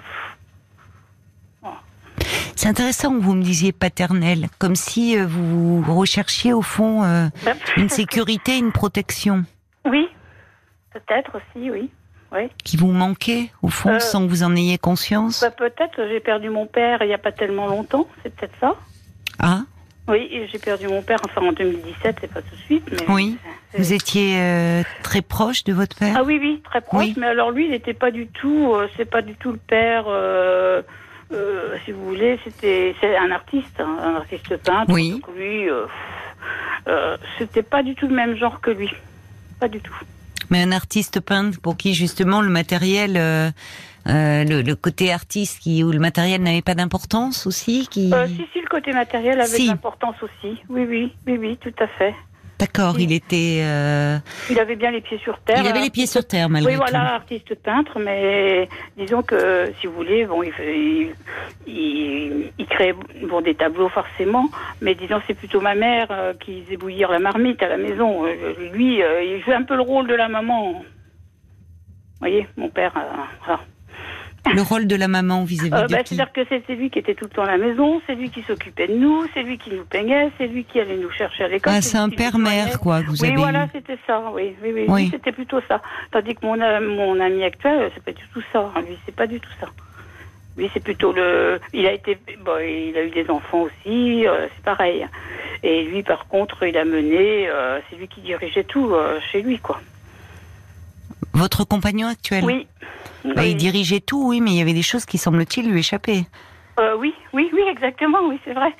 C'est 2.60 2.68
intéressant 2.68 3.14
que 3.14 3.22
vous 3.22 3.32
me 3.34 3.42
disiez 3.42 3.72
paternel, 3.72 4.48
comme 4.58 4.74
si 4.76 5.16
euh, 5.18 5.24
vous 5.26 5.80
recherchiez 5.82 6.52
au 6.52 6.60
fond 6.60 7.02
euh, 7.04 7.28
une 7.78 7.88
sécurité, 7.88 8.58
une 8.58 8.70
protection 8.70 9.46
Oui, 9.86 10.06
peut-être 10.92 11.36
aussi, 11.36 11.70
oui. 11.70 11.88
Oui. 12.32 12.50
qui 12.62 12.76
vous 12.76 12.92
manquait 12.92 13.50
au 13.62 13.68
fond 13.68 13.92
Euh, 13.94 13.98
sans 13.98 14.26
que 14.26 14.28
vous 14.28 14.42
en 14.42 14.54
ayez 14.54 14.76
conscience. 14.76 15.40
Bah, 15.40 15.50
peut-être, 15.50 16.06
j'ai 16.06 16.20
perdu 16.20 16.50
mon 16.50 16.66
père 16.66 16.98
il 17.00 17.06
n'y 17.06 17.14
a 17.14 17.18
pas 17.18 17.32
tellement 17.32 17.66
longtemps, 17.66 18.06
c'est 18.22 18.36
peut-être 18.36 18.54
ça. 18.60 18.74
Ah, 19.38 19.62
Oui, 20.06 20.46
j'ai 20.52 20.58
perdu 20.58 20.86
mon 20.86 21.00
père, 21.00 21.20
enfin 21.24 21.46
en 21.46 21.52
2017, 21.52 22.16
c'est 22.20 22.30
pas 22.30 22.42
tout 22.42 22.54
de 22.54 22.60
suite. 22.60 22.84
Mais 22.92 23.06
Oui. 23.08 23.38
vous 23.78 23.94
étiez 23.94 24.38
euh, 24.38 24.82
très 25.02 25.22
proche 25.22 25.64
de 25.64 25.72
votre 25.72 25.96
père. 25.96 26.14
Ah 26.18 26.24
oui, 26.24 26.38
oui, 26.38 26.60
très 26.62 26.82
proche. 26.82 27.00
Oui. 27.06 27.14
Mais 27.16 27.28
alors 27.28 27.52
lui, 27.52 27.64
il 27.64 27.70
n'était 27.70 27.94
pas 27.94 28.10
du 28.10 28.26
tout, 28.26 28.74
c'est 28.98 29.08
pas 29.10 29.22
du 29.22 29.34
tout 29.36 29.50
le 29.50 29.56
père. 29.66 30.04
Euh, 31.32 31.76
si 31.84 31.92
vous 31.92 32.04
voulez, 32.04 32.38
c'était, 32.44 32.94
c'est 33.00 33.16
un 33.16 33.30
artiste, 33.30 33.78
hein, 33.80 33.96
un 34.02 34.14
artiste 34.16 34.56
peintre. 34.58 34.92
Oui. 34.92 35.12
Donc 35.12 35.28
lui, 35.36 35.68
euh, 35.68 35.86
euh, 36.88 37.16
c'était 37.38 37.62
pas 37.62 37.82
du 37.82 37.94
tout 37.94 38.08
le 38.08 38.14
même 38.14 38.36
genre 38.36 38.60
que 38.60 38.70
lui, 38.70 38.90
pas 39.58 39.68
du 39.68 39.80
tout. 39.80 39.94
Mais 40.50 40.62
un 40.62 40.72
artiste 40.72 41.20
peintre 41.20 41.60
pour 41.60 41.76
qui 41.76 41.94
justement 41.94 42.40
le 42.40 42.48
matériel, 42.48 43.12
le, 44.06 44.62
le 44.62 44.74
côté 44.74 45.12
artiste 45.12 45.60
qui 45.60 45.84
où 45.84 45.92
le 45.92 46.00
matériel 46.00 46.42
n'avait 46.42 46.62
pas 46.62 46.74
d'importance 46.74 47.46
aussi, 47.46 47.86
qui. 47.88 48.10
Si, 48.10 48.46
si, 48.52 48.60
le 48.60 48.68
côté 48.68 48.92
matériel 48.92 49.40
avait 49.40 49.46
Si. 49.46 49.66
l'importance 49.68 50.16
aussi. 50.22 50.58
Oui, 50.68 50.84
oui, 50.88 51.12
oui, 51.26 51.38
oui, 51.38 51.58
tout 51.58 51.74
à 51.78 51.86
fait. 51.86 52.14
D'accord, 52.60 53.00
il 53.00 53.10
était. 53.10 53.62
Euh, 53.62 54.18
il 54.50 54.60
avait 54.60 54.76
bien 54.76 54.90
les 54.90 55.00
pieds 55.00 55.16
sur 55.16 55.38
terre. 55.38 55.60
Il 55.62 55.66
avait 55.66 55.80
les 55.80 55.88
pieds 55.88 56.06
sur 56.06 56.26
terre, 56.26 56.50
malgré 56.50 56.72
oui, 56.72 56.76
tout. 56.76 56.84
Oui, 56.84 56.90
voilà, 56.90 57.14
artiste 57.14 57.54
peintre, 57.54 57.98
mais 57.98 58.68
disons 58.98 59.22
que, 59.22 59.72
si 59.80 59.86
vous 59.86 59.94
voulez, 59.94 60.26
bon, 60.26 60.42
il, 60.42 61.14
il, 61.66 63.26
bon, 63.26 63.40
des 63.40 63.54
tableaux 63.54 63.88
forcément, 63.88 64.50
mais 64.82 64.94
disons 64.94 65.22
c'est 65.26 65.32
plutôt 65.32 65.62
ma 65.62 65.74
mère 65.74 66.08
euh, 66.10 66.34
qui 66.38 66.62
faisait 66.62 66.76
bouillir 66.76 67.10
la 67.10 67.18
marmite 67.18 67.62
à 67.62 67.68
la 67.68 67.78
maison. 67.78 68.26
Euh, 68.26 68.70
lui, 68.74 68.98
il 68.98 69.42
joue 69.42 69.52
un 69.52 69.62
peu 69.62 69.74
le 69.74 69.82
rôle 69.82 70.06
de 70.06 70.14
la 70.14 70.28
maman. 70.28 70.72
Vous 70.72 70.84
voyez, 72.20 72.46
mon 72.58 72.68
père. 72.68 72.92
Voilà. 72.92 73.60
Le 74.54 74.62
rôle 74.62 74.86
de 74.86 74.96
la 74.96 75.08
maman 75.08 75.44
vis-à-vis 75.44 75.72
euh, 75.72 75.86
de 75.86 75.92
bah, 75.92 75.98
C'est-à-dire 76.04 76.32
que 76.32 76.40
c'est 76.48 76.74
lui 76.74 76.90
qui 76.90 76.98
était 76.98 77.14
tout 77.14 77.24
le 77.24 77.30
temps 77.30 77.42
à 77.42 77.46
la 77.46 77.58
maison, 77.58 78.00
c'est 78.06 78.14
lui 78.14 78.30
qui 78.30 78.42
s'occupait 78.42 78.88
de 78.88 78.94
nous, 78.94 79.24
c'est 79.34 79.42
lui 79.42 79.58
qui 79.58 79.70
nous 79.70 79.84
peignait, 79.84 80.30
c'est 80.38 80.46
lui 80.46 80.64
qui 80.64 80.80
allait 80.80 80.96
nous 80.96 81.10
chercher 81.10 81.44
à 81.44 81.48
l'école. 81.48 81.72
Ah, 81.76 81.82
c'est 81.82 81.98
un 81.98 82.08
père-mère, 82.08 82.80
quoi, 82.80 83.02
que 83.02 83.06
vous 83.06 83.22
oui, 83.22 83.28
avez 83.28 83.36
voilà, 83.36 83.68
c'était 83.72 83.98
ça, 84.06 84.22
oui, 84.34 84.54
oui, 84.62 84.72
oui, 84.74 84.84
oui. 84.88 85.08
c'était 85.10 85.32
plutôt 85.32 85.60
ça. 85.68 85.80
Tandis 86.10 86.34
que 86.34 86.44
mon, 86.44 86.56
mon 86.56 87.20
ami 87.20 87.44
actuel, 87.44 87.90
c'est 87.94 88.02
pas 88.02 88.12
du 88.12 88.24
tout 88.32 88.42
ça. 88.52 88.72
Lui, 88.86 88.98
c'est 89.06 89.14
pas 89.14 89.26
du 89.26 89.40
tout 89.40 89.50
ça. 89.60 89.68
Lui, 90.56 90.68
c'est 90.74 90.82
plutôt 90.82 91.12
le. 91.12 91.60
Il 91.72 91.86
a 91.86 91.92
été, 91.92 92.18
bon, 92.44 92.58
il 92.58 92.96
a 92.96 93.04
eu 93.04 93.10
des 93.10 93.30
enfants 93.30 93.62
aussi, 93.62 94.26
euh, 94.26 94.46
c'est 94.54 94.64
pareil. 94.64 95.06
Et 95.62 95.84
lui, 95.84 96.02
par 96.02 96.26
contre, 96.26 96.64
il 96.64 96.76
a 96.76 96.84
mené, 96.84 97.48
euh, 97.48 97.78
c'est 97.88 97.96
lui 97.96 98.08
qui 98.08 98.20
dirigeait 98.20 98.64
tout 98.64 98.92
euh, 98.92 99.20
chez 99.30 99.42
lui, 99.42 99.58
quoi. 99.58 99.80
Votre 101.32 101.64
compagnon 101.64 102.08
actuel 102.08 102.44
Oui. 102.44 102.66
Bah, 103.24 103.46
il 103.46 103.56
dirigeait 103.56 104.00
tout, 104.00 104.28
oui, 104.28 104.40
mais 104.40 104.52
il 104.52 104.56
y 104.56 104.60
avait 104.60 104.72
des 104.72 104.82
choses 104.82 105.04
qui, 105.04 105.18
semble-t-il, 105.18 105.70
lui 105.70 105.80
échappaient. 105.80 106.24
Euh, 106.78 106.96
oui, 106.96 107.12
oui, 107.32 107.50
oui, 107.52 107.60
exactement, 107.70 108.18
oui, 108.26 108.40
c'est 108.44 108.54
vrai. 108.54 108.74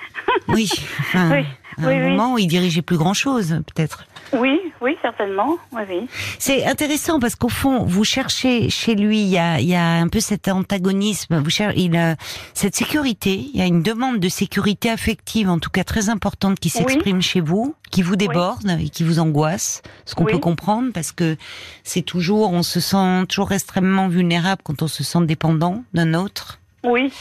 oui, 0.49 0.69
oui, 1.15 1.45
à 1.79 1.89
un 1.89 2.09
moment 2.11 2.35
où 2.35 2.39
il 2.39 2.47
dirigeait 2.47 2.83
plus 2.83 2.97
grand-chose, 2.97 3.61
peut-être. 3.67 4.07
Oui, 4.33 4.61
oui, 4.81 4.97
certainement, 5.03 5.57
oui, 5.73 5.83
oui. 5.89 6.09
C'est 6.39 6.65
intéressant 6.67 7.19
parce 7.19 7.35
qu'au 7.35 7.49
fond, 7.49 7.85
vous 7.85 8.05
cherchez 8.05 8.71
chez 8.71 8.95
lui, 8.95 9.21
il 9.23 9.29
y 9.29 9.39
a, 9.39 9.61
il 9.61 9.69
y 9.69 9.75
a 9.75 9.85
un 9.85 10.09
peu 10.09 10.21
cet 10.21 10.49
antagonisme, 10.49 11.39
vous 11.39 11.51
cherchez, 11.51 11.81
il 11.81 11.97
a 11.97 12.17
cette 12.55 12.77
sécurité, 12.77 13.51
il 13.53 13.59
y 13.59 13.63
a 13.63 13.67
une 13.67 13.83
demande 13.83 14.19
de 14.19 14.29
sécurité 14.29 14.91
affective, 14.91 15.49
en 15.49 15.59
tout 15.59 15.71
cas 15.71 15.85
très 15.85 16.09
importante, 16.09 16.61
qui 16.61 16.69
s'exprime 16.71 17.23
chez 17.23 17.41
vous, 17.41 17.75
qui 17.91 18.03
vous 18.03 18.17
déborde 18.17 18.79
et 18.81 18.89
qui 18.89 19.05
vous 19.05 19.19
angoisse, 19.19 19.83
ce 20.05 20.15
qu'on 20.15 20.25
peut 20.25 20.39
comprendre 20.39 20.93
parce 20.93 21.13
que 21.13 21.37
c'est 21.83 22.03
toujours, 22.03 22.53
on 22.53 22.63
se 22.63 22.81
sent 22.81 23.27
toujours 23.29 23.53
extrêmement 23.53 24.09
vulnérable 24.09 24.63
quand 24.65 24.83
on 24.83 24.89
se 24.89 25.03
sent 25.03 25.25
dépendant 25.25 25.83
d'un 25.93 26.15
autre. 26.15 26.61
Oui. 26.85 27.13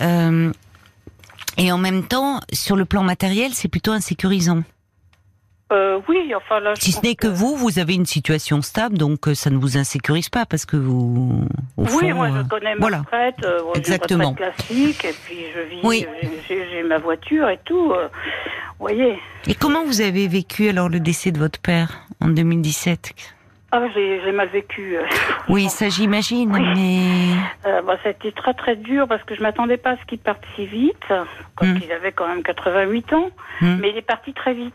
Euh, 0.00 0.52
et 1.56 1.72
en 1.72 1.78
même 1.78 2.06
temps, 2.06 2.40
sur 2.52 2.76
le 2.76 2.84
plan 2.84 3.02
matériel, 3.02 3.52
c'est 3.52 3.68
plutôt 3.68 3.92
insécurisant. 3.92 4.62
Euh, 5.70 6.00
oui, 6.08 6.32
enfin 6.34 6.60
là. 6.60 6.74
Si 6.76 6.92
ce 6.92 7.00
n'est 7.02 7.14
que, 7.14 7.26
vous, 7.26 7.56
vous 7.56 7.78
avez 7.78 7.94
une 7.94 8.06
situation 8.06 8.62
stable, 8.62 8.96
donc 8.96 9.28
euh, 9.28 9.34
ça 9.34 9.50
ne 9.50 9.58
vous 9.58 9.76
insécurise 9.76 10.28
pas 10.28 10.46
parce 10.46 10.64
que 10.64 10.76
vous. 10.76 11.46
oui, 11.76 12.12
moi 12.12 12.30
je 12.30 12.48
connais 12.48 12.74
ma 12.74 12.80
voilà. 12.80 12.98
retraite, 12.98 13.46
Exactement. 13.74 14.30
Une 14.30 14.36
classique, 14.36 15.04
et 15.04 15.14
puis 15.24 15.38
je 15.54 15.60
vis, 15.60 15.80
oui. 15.82 16.06
j'ai 16.48 16.82
ma 16.82 16.98
voiture 16.98 17.48
et 17.48 17.58
tout. 17.64 17.92
voyez. 18.78 19.18
Et 19.46 19.54
comment 19.54 19.84
vous 19.84 20.00
avez 20.00 20.26
vécu 20.26 20.68
alors 20.68 20.88
le 20.88 21.00
décès 21.00 21.32
de 21.32 21.38
votre 21.38 21.60
père 21.60 22.06
en 22.20 22.28
2017 22.28 23.12
ah, 23.70 23.82
j'ai 23.94 24.32
mal 24.32 24.48
vécu. 24.48 24.96
Euh, 24.96 25.02
oui, 25.50 25.68
ça 25.68 25.90
j'imagine, 25.90 26.50
mais. 26.50 27.36
Euh, 27.66 27.82
bah, 27.82 27.98
ça 28.02 28.08
a 28.08 28.12
été 28.12 28.32
très 28.32 28.54
très 28.54 28.76
dur 28.76 29.06
parce 29.06 29.22
que 29.24 29.34
je 29.34 29.42
m'attendais 29.42 29.76
pas 29.76 29.90
à 29.90 29.96
ce 29.98 30.04
qu'il 30.06 30.18
parte 30.18 30.42
si 30.56 30.64
vite, 30.64 30.96
quand 31.54 31.66
hmm. 31.66 31.80
il 31.82 31.92
avait 31.92 32.12
quand 32.12 32.26
même 32.26 32.42
88 32.42 33.12
ans, 33.12 33.30
hmm. 33.60 33.76
mais 33.78 33.90
il 33.90 33.98
est 33.98 34.02
parti 34.02 34.32
très 34.32 34.54
vite. 34.54 34.72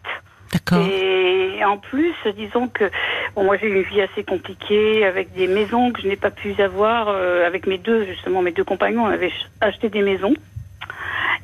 D'accord. 0.53 0.85
Et 0.87 1.63
en 1.65 1.77
plus, 1.77 2.13
disons 2.37 2.67
que 2.67 2.85
bon, 3.35 3.43
moi 3.43 3.57
j'ai 3.57 3.67
eu 3.67 3.75
une 3.75 3.81
vie 3.81 4.01
assez 4.01 4.23
compliquée 4.23 5.05
avec 5.05 5.33
des 5.33 5.47
maisons 5.47 5.91
que 5.91 6.01
je 6.01 6.07
n'ai 6.07 6.15
pas 6.15 6.29
pu 6.29 6.53
avoir 6.61 7.07
euh, 7.09 7.47
avec 7.47 7.65
mes 7.65 7.77
deux 7.77 8.05
justement 8.05 8.41
mes 8.41 8.51
deux 8.51 8.63
compagnons. 8.63 9.03
On 9.03 9.07
avait 9.07 9.31
acheté 9.61 9.89
des 9.89 10.01
maisons. 10.01 10.33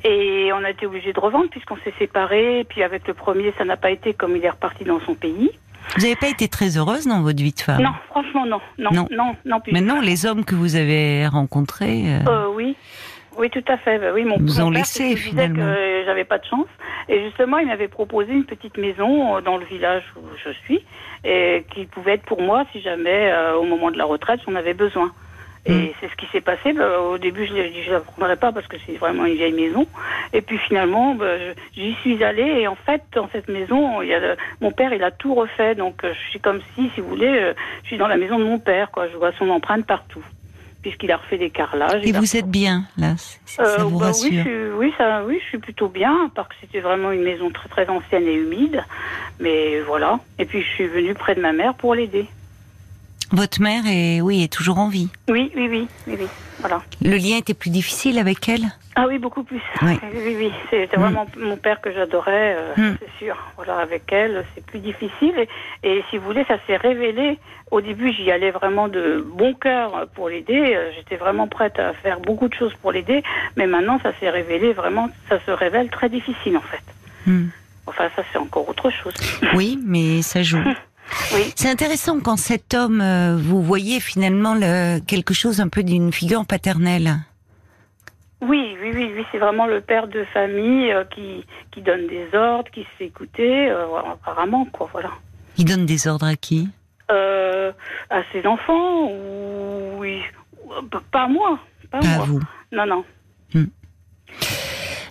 Et 0.04 0.50
on 0.54 0.64
a 0.64 0.70
été 0.70 0.86
obligé 0.86 1.12
de 1.12 1.20
revendre 1.20 1.50
puisqu'on 1.50 1.76
s'est 1.76 1.92
séparés. 1.98 2.60
Et 2.60 2.64
puis 2.64 2.82
avec 2.82 3.06
le 3.08 3.14
premier, 3.14 3.52
ça 3.58 3.64
n'a 3.64 3.76
pas 3.76 3.90
été 3.90 4.14
comme 4.14 4.36
il 4.36 4.44
est 4.44 4.50
reparti 4.50 4.84
dans 4.84 5.00
son 5.00 5.14
pays. 5.14 5.50
Vous 5.96 6.02
n'avez 6.02 6.16
pas 6.16 6.28
été 6.28 6.46
très 6.48 6.76
heureuse 6.76 7.06
dans 7.06 7.20
votre 7.20 7.42
vie 7.42 7.52
de 7.52 7.60
femme? 7.60 7.82
Non, 7.82 7.92
franchement 8.08 8.46
non. 8.46 8.60
Non, 8.78 8.90
non, 8.92 9.08
non, 9.10 9.36
non 9.44 9.60
plus. 9.60 9.72
Maintenant, 9.72 10.00
les 10.00 10.24
hommes 10.24 10.44
que 10.44 10.54
vous 10.54 10.76
avez 10.76 11.26
rencontrés. 11.26 12.04
Euh... 12.06 12.28
Euh, 12.28 12.46
oui. 12.54 12.76
Oui, 13.40 13.48
tout 13.48 13.64
à 13.68 13.78
fait. 13.78 13.98
Oui, 14.12 14.24
mon, 14.24 14.38
nous 14.38 14.60
ont 14.60 14.68
laissé 14.68 15.16
finalement. 15.16 15.64
que 15.64 16.02
j'avais 16.04 16.24
pas 16.24 16.36
de 16.36 16.44
chance. 16.44 16.66
Et 17.08 17.24
justement, 17.24 17.56
il 17.56 17.68
m'avait 17.68 17.88
proposé 17.88 18.34
une 18.34 18.44
petite 18.44 18.76
maison 18.76 19.38
euh, 19.38 19.40
dans 19.40 19.56
le 19.56 19.64
village 19.64 20.04
où 20.14 20.20
je 20.44 20.50
suis, 20.50 20.84
et 21.24 21.64
qui 21.72 21.86
pouvait 21.86 22.12
être 22.12 22.26
pour 22.26 22.42
moi 22.42 22.66
si 22.70 22.82
jamais, 22.82 23.32
euh, 23.32 23.56
au 23.56 23.64
moment 23.64 23.90
de 23.90 23.96
la 23.96 24.04
retraite, 24.04 24.40
j'en 24.46 24.56
avais 24.56 24.74
besoin. 24.74 25.10
Et 25.64 25.72
mm. 25.72 25.88
c'est 26.00 26.10
ce 26.10 26.16
qui 26.16 26.26
s'est 26.26 26.42
passé. 26.42 26.74
Bah, 26.74 27.00
au 27.00 27.16
début, 27.16 27.46
je 27.46 27.54
je 27.82 27.90
la 27.90 28.00
prendrai 28.00 28.36
pas 28.36 28.52
parce 28.52 28.66
que 28.66 28.76
c'est 28.84 28.98
vraiment 28.98 29.24
une 29.24 29.36
vieille 29.36 29.54
maison. 29.54 29.86
Et 30.34 30.42
puis 30.42 30.58
finalement, 30.58 31.14
bah, 31.14 31.36
j'y 31.74 31.94
suis 32.02 32.22
allée. 32.22 32.60
Et 32.60 32.68
en 32.68 32.76
fait, 32.76 33.02
dans 33.14 33.30
cette 33.32 33.48
maison, 33.48 34.02
il 34.02 34.08
y 34.08 34.14
a 34.14 34.20
mon 34.60 34.70
père, 34.70 34.92
il 34.92 35.02
a 35.02 35.10
tout 35.10 35.34
refait. 35.34 35.74
Donc, 35.74 36.04
euh, 36.04 36.12
je 36.12 36.28
suis 36.28 36.40
comme 36.40 36.60
si, 36.74 36.90
si 36.94 37.00
vous 37.00 37.08
voulez, 37.08 37.54
je 37.84 37.86
suis 37.88 37.96
dans 37.96 38.08
la 38.08 38.18
maison 38.18 38.38
de 38.38 38.44
mon 38.44 38.58
père. 38.58 38.90
Quoi. 38.90 39.08
Je 39.08 39.16
vois 39.16 39.32
son 39.32 39.48
empreinte 39.48 39.86
partout 39.86 40.24
puisqu'il 40.82 41.12
a 41.12 41.16
refait 41.16 41.38
des 41.38 41.50
carrelages. 41.50 42.02
Et 42.04 42.12
vous 42.12 42.36
êtes 42.36 42.48
bien 42.48 42.84
là 42.96 43.14
Ça 43.46 43.62
euh, 43.62 43.84
vous 43.84 43.98
bah 43.98 44.06
rassure 44.06 44.30
oui, 44.30 44.36
je 44.36 44.42
suis, 44.42 44.70
oui, 44.78 44.92
ça, 44.96 45.24
oui, 45.26 45.38
je 45.42 45.48
suis 45.48 45.58
plutôt 45.58 45.88
bien, 45.88 46.30
parce 46.34 46.48
que 46.48 46.54
c'était 46.60 46.80
vraiment 46.80 47.10
une 47.10 47.22
maison 47.22 47.50
très 47.50 47.68
très 47.68 47.88
ancienne 47.88 48.24
et 48.24 48.34
humide. 48.34 48.84
Mais 49.38 49.80
voilà. 49.80 50.20
Et 50.38 50.44
puis 50.44 50.62
je 50.62 50.68
suis 50.68 50.86
venue 50.86 51.14
près 51.14 51.34
de 51.34 51.40
ma 51.40 51.52
mère 51.52 51.74
pour 51.74 51.94
l'aider. 51.94 52.26
Votre 53.32 53.60
mère 53.62 53.84
est, 53.86 54.20
oui, 54.20 54.42
est 54.42 54.52
toujours 54.52 54.78
en 54.78 54.88
vie. 54.88 55.08
Oui, 55.28 55.52
oui, 55.54 55.68
oui, 55.70 55.88
oui, 56.08 56.16
oui. 56.18 56.26
Voilà. 56.58 56.82
Le 57.00 57.16
lien 57.16 57.36
était 57.36 57.54
plus 57.54 57.70
difficile 57.70 58.18
avec 58.18 58.48
elle? 58.48 58.66
Ah 59.00 59.06
oui, 59.08 59.18
beaucoup 59.18 59.44
plus. 59.44 59.62
Oui, 59.80 59.98
oui, 60.12 60.36
oui. 60.36 60.52
C'était 60.68 60.98
mm. 60.98 61.00
vraiment 61.00 61.26
mon 61.38 61.56
père 61.56 61.80
que 61.80 61.90
j'adorais, 61.90 62.54
euh, 62.58 62.74
mm. 62.76 62.96
c'est 63.00 63.24
sûr. 63.24 63.34
Voilà, 63.56 63.78
avec 63.78 64.12
elle, 64.12 64.44
c'est 64.54 64.64
plus 64.64 64.78
difficile. 64.78 65.46
Et, 65.82 66.04
si 66.10 66.18
vous 66.18 66.24
voulez, 66.26 66.44
ça 66.44 66.56
s'est 66.66 66.76
révélé. 66.76 67.38
Au 67.70 67.80
début, 67.80 68.12
j'y 68.12 68.30
allais 68.30 68.50
vraiment 68.50 68.88
de 68.88 69.24
bon 69.26 69.54
cœur 69.54 70.06
pour 70.14 70.28
l'aider. 70.28 70.74
Euh, 70.74 70.90
j'étais 70.94 71.16
vraiment 71.16 71.48
prête 71.48 71.78
à 71.78 71.94
faire 71.94 72.20
beaucoup 72.20 72.48
de 72.48 72.54
choses 72.54 72.74
pour 72.82 72.92
l'aider. 72.92 73.22
Mais 73.56 73.66
maintenant, 73.66 73.98
ça 74.02 74.12
s'est 74.20 74.28
révélé 74.28 74.74
vraiment, 74.74 75.08
ça 75.30 75.38
se 75.46 75.50
révèle 75.50 75.88
très 75.88 76.10
difficile 76.10 76.58
en 76.58 76.62
fait. 76.62 76.84
Mm. 77.24 77.48
Enfin, 77.86 78.08
ça 78.14 78.22
c'est 78.30 78.38
encore 78.38 78.68
autre 78.68 78.90
chose. 78.90 79.14
Oui, 79.54 79.78
mais 79.82 80.20
ça 80.20 80.42
joue. 80.42 80.62
C'est 81.56 81.68
intéressant 81.68 82.20
quand 82.20 82.36
cet 82.36 82.72
homme, 82.72 83.00
euh, 83.00 83.36
vous 83.36 83.62
voyez 83.62 83.98
finalement 83.98 84.54
le, 84.54 85.00
quelque 85.00 85.34
chose 85.34 85.60
un 85.60 85.66
peu 85.66 85.82
d'une 85.82 86.12
figure 86.12 86.46
paternelle. 86.46 87.16
Oui, 88.40 88.76
oui, 88.80 88.90
oui, 88.94 89.12
oui 89.14 89.24
c'est 89.30 89.38
vraiment 89.38 89.66
le 89.66 89.80
père 89.80 90.08
de 90.08 90.24
famille 90.24 90.92
euh, 90.92 91.04
qui, 91.04 91.44
qui 91.70 91.82
donne 91.82 92.06
des 92.06 92.34
ordres, 92.34 92.70
qui 92.70 92.82
se 92.82 92.88
fait 92.98 93.06
écouter, 93.06 93.70
euh, 93.70 93.86
apparemment, 94.12 94.64
quoi, 94.66 94.88
voilà. 94.92 95.10
Il 95.56 95.64
donne 95.64 95.86
des 95.86 96.06
ordres 96.06 96.26
à 96.26 96.36
qui? 96.36 96.68
À 97.08 98.22
ses 98.32 98.46
enfants, 98.46 99.10
ou 99.10 99.98
oui, 99.98 100.22
pas 101.10 101.24
à 101.24 101.28
moi, 101.28 101.58
pas, 101.90 101.98
à 101.98 102.18
vous. 102.20 102.40
Non, 102.72 102.86
non. 102.86 103.04
Hmm. 103.54 103.66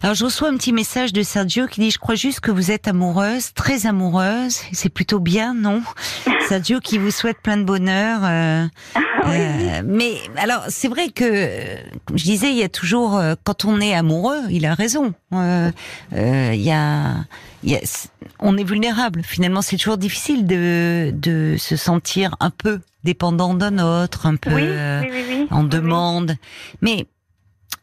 Alors 0.02 0.16
je 0.16 0.24
reçois 0.24 0.48
un 0.48 0.56
petit 0.56 0.72
message 0.72 1.12
de 1.12 1.22
Sergio 1.24 1.68
qui 1.68 1.82
dit 1.82 1.92
je 1.92 2.00
crois 2.00 2.16
juste 2.16 2.40
que 2.40 2.52
vous 2.52 2.72
êtes 2.72 2.88
amoureuse, 2.88 3.54
très 3.54 3.86
amoureuse. 3.86 4.62
C'est 4.72 4.94
plutôt 4.94 5.20
bien, 5.20 5.54
non? 5.54 5.84
Sergio 6.48 6.80
qui 6.80 6.98
vous 6.98 7.12
souhaite 7.12 7.42
plein 7.42 7.58
de 7.58 7.64
bonheur. 7.64 8.22
Euh, 8.24 8.66
euh, 9.26 9.82
mais 9.86 10.14
alors 10.38 10.64
c'est 10.70 10.88
vrai 10.88 11.10
que 11.10 11.50
je 12.14 12.24
disais 12.24 12.52
il 12.52 12.58
y 12.58 12.64
a 12.64 12.70
toujours 12.70 13.18
euh, 13.18 13.36
quand 13.44 13.66
on 13.66 13.80
est 13.82 13.94
amoureux, 13.94 14.42
il 14.50 14.66
a 14.66 14.74
raison. 14.74 15.14
il 15.32 16.62
y 16.62 16.72
a, 16.72 17.16
il 17.64 17.70
y 17.72 17.76
a 17.76 17.80
on 18.40 18.58
est 18.58 18.64
vulnérable. 18.64 19.22
Finalement, 19.24 19.62
c'est 19.62 19.78
toujours 19.78 19.98
difficile 19.98 20.46
de, 20.46 21.12
de 21.14 21.56
se 21.58 21.76
sentir 21.76 22.36
un 22.40 22.50
peu 22.50 22.80
dépendant 23.04 23.54
d'un 23.54 23.80
autre, 23.80 24.26
un 24.26 24.36
peu 24.36 24.52
en 25.52 25.64
demande. 25.64 26.36
Mais 26.82 27.06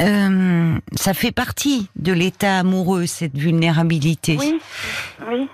euh, 0.03 0.79
ça 0.95 1.15
fait 1.15 1.33
partie 1.33 1.89
de 1.97 2.13
l'état 2.13 2.59
amoureux, 2.59 3.07
cette 3.07 3.37
vulnérabilité. 3.37 4.37
Oui, 4.39 4.61
oui. 5.29 5.49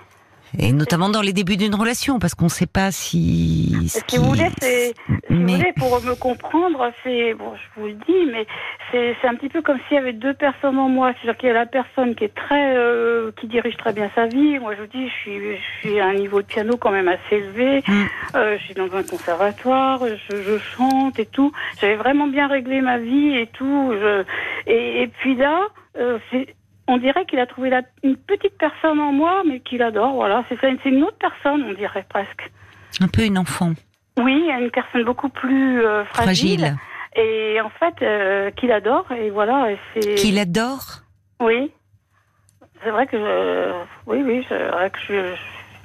Et 0.59 0.71
notamment 0.71 1.09
dans 1.09 1.21
les 1.21 1.33
débuts 1.33 1.57
d'une 1.57 1.73
relation, 1.73 2.19
parce 2.19 2.35
qu'on 2.35 2.45
ne 2.45 2.49
sait 2.49 2.67
pas 2.67 2.91
si. 2.91 3.75
Ce 3.87 4.03
qui... 4.03 4.17
vous 4.17 4.25
voulez, 4.25 4.49
c'est, 4.61 4.93
mais... 5.29 5.73
pour 5.77 6.01
me 6.03 6.13
comprendre, 6.15 6.91
c'est 7.03 7.33
bon, 7.33 7.53
je 7.55 7.81
vous 7.81 7.87
le 7.87 7.93
dis, 7.93 8.31
mais 8.31 8.45
c'est, 8.91 9.15
c'est 9.19 9.27
un 9.27 9.35
petit 9.35 9.49
peu 9.49 9.61
comme 9.61 9.79
s'il 9.87 9.95
y 9.95 9.99
avait 9.99 10.13
deux 10.13 10.33
personnes 10.33 10.77
en 10.77 10.89
moi. 10.89 11.13
C'est-à-dire 11.13 11.37
qu'il 11.37 11.47
y 11.47 11.51
a 11.51 11.55
la 11.55 11.65
personne 11.65 12.13
qui 12.13 12.25
est 12.25 12.35
très, 12.35 12.75
euh, 12.75 13.31
qui 13.39 13.47
dirige 13.47 13.77
très 13.77 13.93
bien 13.93 14.11
sa 14.13 14.27
vie. 14.27 14.59
Moi, 14.59 14.75
je 14.75 14.81
vous 14.81 14.87
dis, 14.87 15.09
je 15.09 15.13
suis, 15.13 15.39
je 15.57 15.79
suis 15.79 15.99
à 15.99 16.07
un 16.07 16.13
niveau 16.13 16.41
de 16.41 16.47
piano 16.47 16.77
quand 16.77 16.91
même 16.91 17.07
assez 17.07 17.37
élevé. 17.37 17.83
Mm. 17.87 18.03
Euh, 18.35 18.57
je 18.59 18.63
suis 18.63 18.73
dans 18.75 18.93
un 18.95 19.03
conservatoire, 19.03 20.01
je, 20.05 20.35
je 20.41 20.57
chante 20.59 21.17
et 21.19 21.25
tout. 21.25 21.51
J'avais 21.81 21.95
vraiment 21.95 22.27
bien 22.27 22.47
réglé 22.47 22.81
ma 22.81 22.99
vie 22.99 23.35
et 23.37 23.47
tout. 23.47 23.91
Je... 23.93 24.23
Et, 24.67 25.01
et 25.01 25.07
puis 25.07 25.35
là, 25.35 25.67
euh, 25.97 26.19
c'est 26.31 26.55
on 26.87 26.97
dirait 26.97 27.25
qu'il 27.25 27.39
a 27.39 27.45
trouvé 27.45 27.69
la, 27.69 27.81
une 28.03 28.17
petite 28.17 28.57
personne 28.57 28.99
en 28.99 29.11
moi, 29.11 29.43
mais 29.47 29.59
qu'il 29.59 29.81
adore. 29.81 30.13
Voilà, 30.13 30.43
c'est 30.49 30.85
une 30.85 31.03
autre 31.03 31.17
personne, 31.19 31.63
on 31.63 31.73
dirait 31.73 32.05
presque. 32.09 32.51
Un 32.99 33.07
peu 33.07 33.23
une 33.23 33.37
enfant. 33.37 33.73
Oui, 34.17 34.49
une 34.49 34.69
personne 34.69 35.03
beaucoup 35.03 35.29
plus 35.29 35.83
euh, 35.85 36.05
fragile. 36.05 36.59
Fragile. 36.59 36.77
Et 37.15 37.61
en 37.61 37.69
fait, 37.69 37.93
euh, 38.01 38.51
qu'il 38.51 38.71
adore. 38.71 39.11
Et 39.11 39.29
voilà, 39.29 39.67
c'est. 39.93 40.15
Qu'il 40.15 40.37
adore. 40.39 41.01
Oui. 41.39 41.71
C'est 42.83 42.91
vrai 42.91 43.07
que 43.07 43.17
je. 43.17 43.71
Oui, 44.05 44.21
oui, 44.23 44.45
c'est 44.49 44.67
vrai 44.67 44.89
que 44.89 44.97
je. 45.07 45.35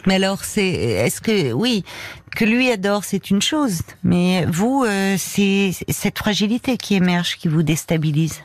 Mais 0.06 0.14
alors, 0.14 0.44
c'est, 0.44 0.66
est-ce 0.66 1.20
que, 1.20 1.52
oui, 1.52 1.84
que 2.36 2.44
lui 2.44 2.70
adore, 2.70 3.04
c'est 3.04 3.30
une 3.30 3.42
chose. 3.42 3.82
Mais 4.02 4.46
vous, 4.46 4.84
euh, 4.84 5.16
c'est 5.18 5.72
cette 5.88 6.18
fragilité 6.18 6.76
qui 6.76 6.94
émerge, 6.94 7.36
qui 7.36 7.48
vous 7.48 7.62
déstabilise. 7.62 8.42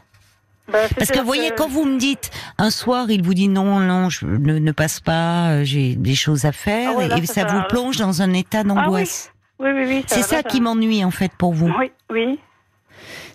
Bah, 0.74 0.80
Parce 0.98 1.12
que 1.12 1.20
vous 1.20 1.26
voyez, 1.26 1.52
quand 1.56 1.70
vous 1.70 1.86
me 1.86 1.98
dites 1.98 2.32
un 2.58 2.70
soir, 2.70 3.10
il 3.10 3.24
vous 3.24 3.34
dit 3.34 3.48
non, 3.48 3.80
non, 3.80 4.10
je 4.10 4.26
ne, 4.26 4.60
ne 4.60 4.72
passe 4.72 5.00
pas, 5.00 5.52
euh, 5.52 5.64
j'ai 5.64 5.96
des 5.96 6.16
choses 6.16 6.44
à 6.46 6.52
faire, 6.52 6.92
Ah 6.94 6.98
ouais, 6.98 7.08
là, 7.08 7.18
et 7.18 7.26
ça 7.26 7.46
vous 7.46 7.62
plonge 7.70 7.98
dans 7.98 8.22
un 8.22 8.34
état 8.34 8.64
d'angoisse. 8.64 9.32
Oui, 9.60 9.70
oui, 9.74 9.86
oui. 9.88 10.06
C'est 10.08 10.24
ça 10.24 10.44
qui 10.44 10.60
m'ennuie 10.60 11.06
en 11.06 11.12
fait 11.12 11.32
pour 11.38 11.54
vous. 11.54 11.72
Oui, 11.80 11.92
oui. 12.10 12.40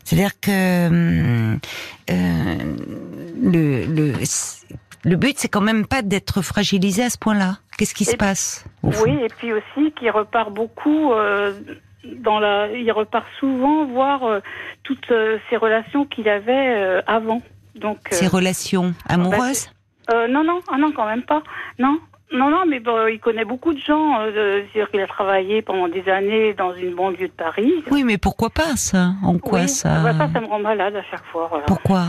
C'est-à-dire 0.04 0.38
que 0.40 0.86
hum, 0.88 1.58
euh, 2.10 2.56
le, 3.42 3.84
le, 3.84 4.12
le 5.04 5.16
but, 5.16 5.38
c'est 5.38 5.48
quand 5.48 5.60
même 5.60 5.86
pas 5.86 6.02
d'être 6.02 6.42
fragilisé 6.42 7.04
à 7.04 7.10
ce 7.10 7.18
point-là. 7.18 7.58
Qu'est-ce 7.76 7.94
qui 7.94 8.04
se 8.04 8.16
passe 8.16 8.64
au 8.82 8.90
Oui, 9.04 9.12
et 9.22 9.28
puis 9.28 9.52
aussi 9.52 9.92
qu'il 9.92 10.10
repart 10.10 10.52
beaucoup 10.52 11.12
euh, 11.12 11.52
dans 12.16 12.38
la. 12.40 12.68
Il 12.72 12.90
repart 12.92 13.26
souvent 13.38 13.84
voir 13.86 14.24
euh, 14.24 14.40
toutes 14.82 15.10
euh, 15.10 15.38
ces 15.50 15.56
relations 15.56 16.04
qu'il 16.04 16.28
avait 16.28 16.74
euh, 16.76 17.00
avant. 17.06 17.42
Donc. 17.74 17.98
euh, 18.12 18.16
Ces 18.16 18.26
relations 18.26 18.94
amoureuses 19.08 19.70
euh, 20.10 20.26
non, 20.26 20.42
non, 20.42 20.60
ah 20.72 20.78
non, 20.78 20.90
quand 20.92 21.04
même 21.06 21.22
pas. 21.22 21.42
Non. 21.78 21.98
Non, 22.32 22.50
non, 22.50 22.64
mais 22.66 22.78
bon, 22.80 23.06
il 23.08 23.20
connaît 23.20 23.44
beaucoup 23.44 23.72
de 23.74 23.78
gens. 23.78 24.20
euh, 24.20 24.62
C'est-à-dire 24.72 24.90
qu'il 24.90 25.00
a 25.00 25.06
travaillé 25.06 25.60
pendant 25.62 25.88
des 25.88 26.08
années 26.10 26.52
dans 26.54 26.74
une 26.74 26.94
banlieue 26.94 27.28
de 27.28 27.32
Paris. 27.32 27.72
Oui, 27.90 28.04
mais 28.04 28.16
pourquoi 28.18 28.48
pas 28.50 28.76
ça? 28.76 29.12
En 29.22 29.38
quoi 29.38 29.60
Oui, 29.60 29.68
ça 29.68 30.00
bah, 30.02 30.12
ça, 30.16 30.28
ça 30.32 30.40
me 30.40 30.46
rend 30.46 30.58
malade 30.60 30.96
à 30.96 31.02
chaque 31.10 31.24
fois. 31.26 31.48
Voilà. 31.50 31.64
Pourquoi? 31.66 32.04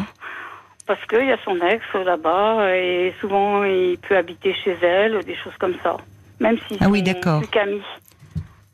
Parce 0.86 1.06
qu'il 1.06 1.26
y 1.26 1.32
a 1.32 1.38
son 1.46 1.56
ex 1.62 1.84
là-bas 1.94 2.76
et 2.76 3.14
souvent 3.22 3.64
il 3.64 3.98
peut 4.00 4.18
habiter 4.18 4.54
chez 4.54 4.78
elle, 4.82 5.24
des 5.24 5.36
choses 5.36 5.56
comme 5.60 5.76
ça. 5.84 5.96
Même 6.40 6.58
si 6.68 6.78
Ah 6.82 6.88
oui, 6.90 7.02
d'accord. 7.04 7.42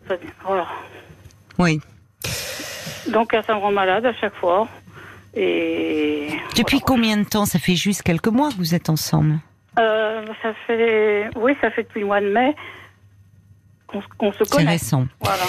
Ça- 0.07 0.15
Voilà. 0.43 0.65
Oui. 1.57 1.79
Donc 3.11 3.31
ça 3.45 3.53
me 3.53 3.59
rend 3.59 3.71
malade 3.71 4.05
à 4.05 4.13
chaque 4.13 4.35
fois. 4.35 4.67
Et 5.35 6.29
Depuis 6.55 6.77
voilà. 6.79 6.85
combien 6.85 7.17
de 7.17 7.23
temps? 7.25 7.45
Ça 7.45 7.59
fait 7.59 7.75
juste 7.75 8.01
quelques 8.03 8.27
mois 8.29 8.49
que 8.49 8.55
vous 8.55 8.73
êtes 8.73 8.89
ensemble? 8.89 9.39
Euh, 9.77 10.25
ça 10.41 10.53
fait 10.65 11.29
oui, 11.35 11.53
ça 11.61 11.69
fait 11.71 11.83
depuis 11.83 11.99
le 12.01 12.05
mois 12.07 12.21
de 12.21 12.29
mai 12.31 12.55
qu'on 14.17 14.31
se 14.31 14.39
C'est 14.39 14.49
connaît. 14.49 14.71
récent. 14.71 15.05
Voilà. 15.21 15.43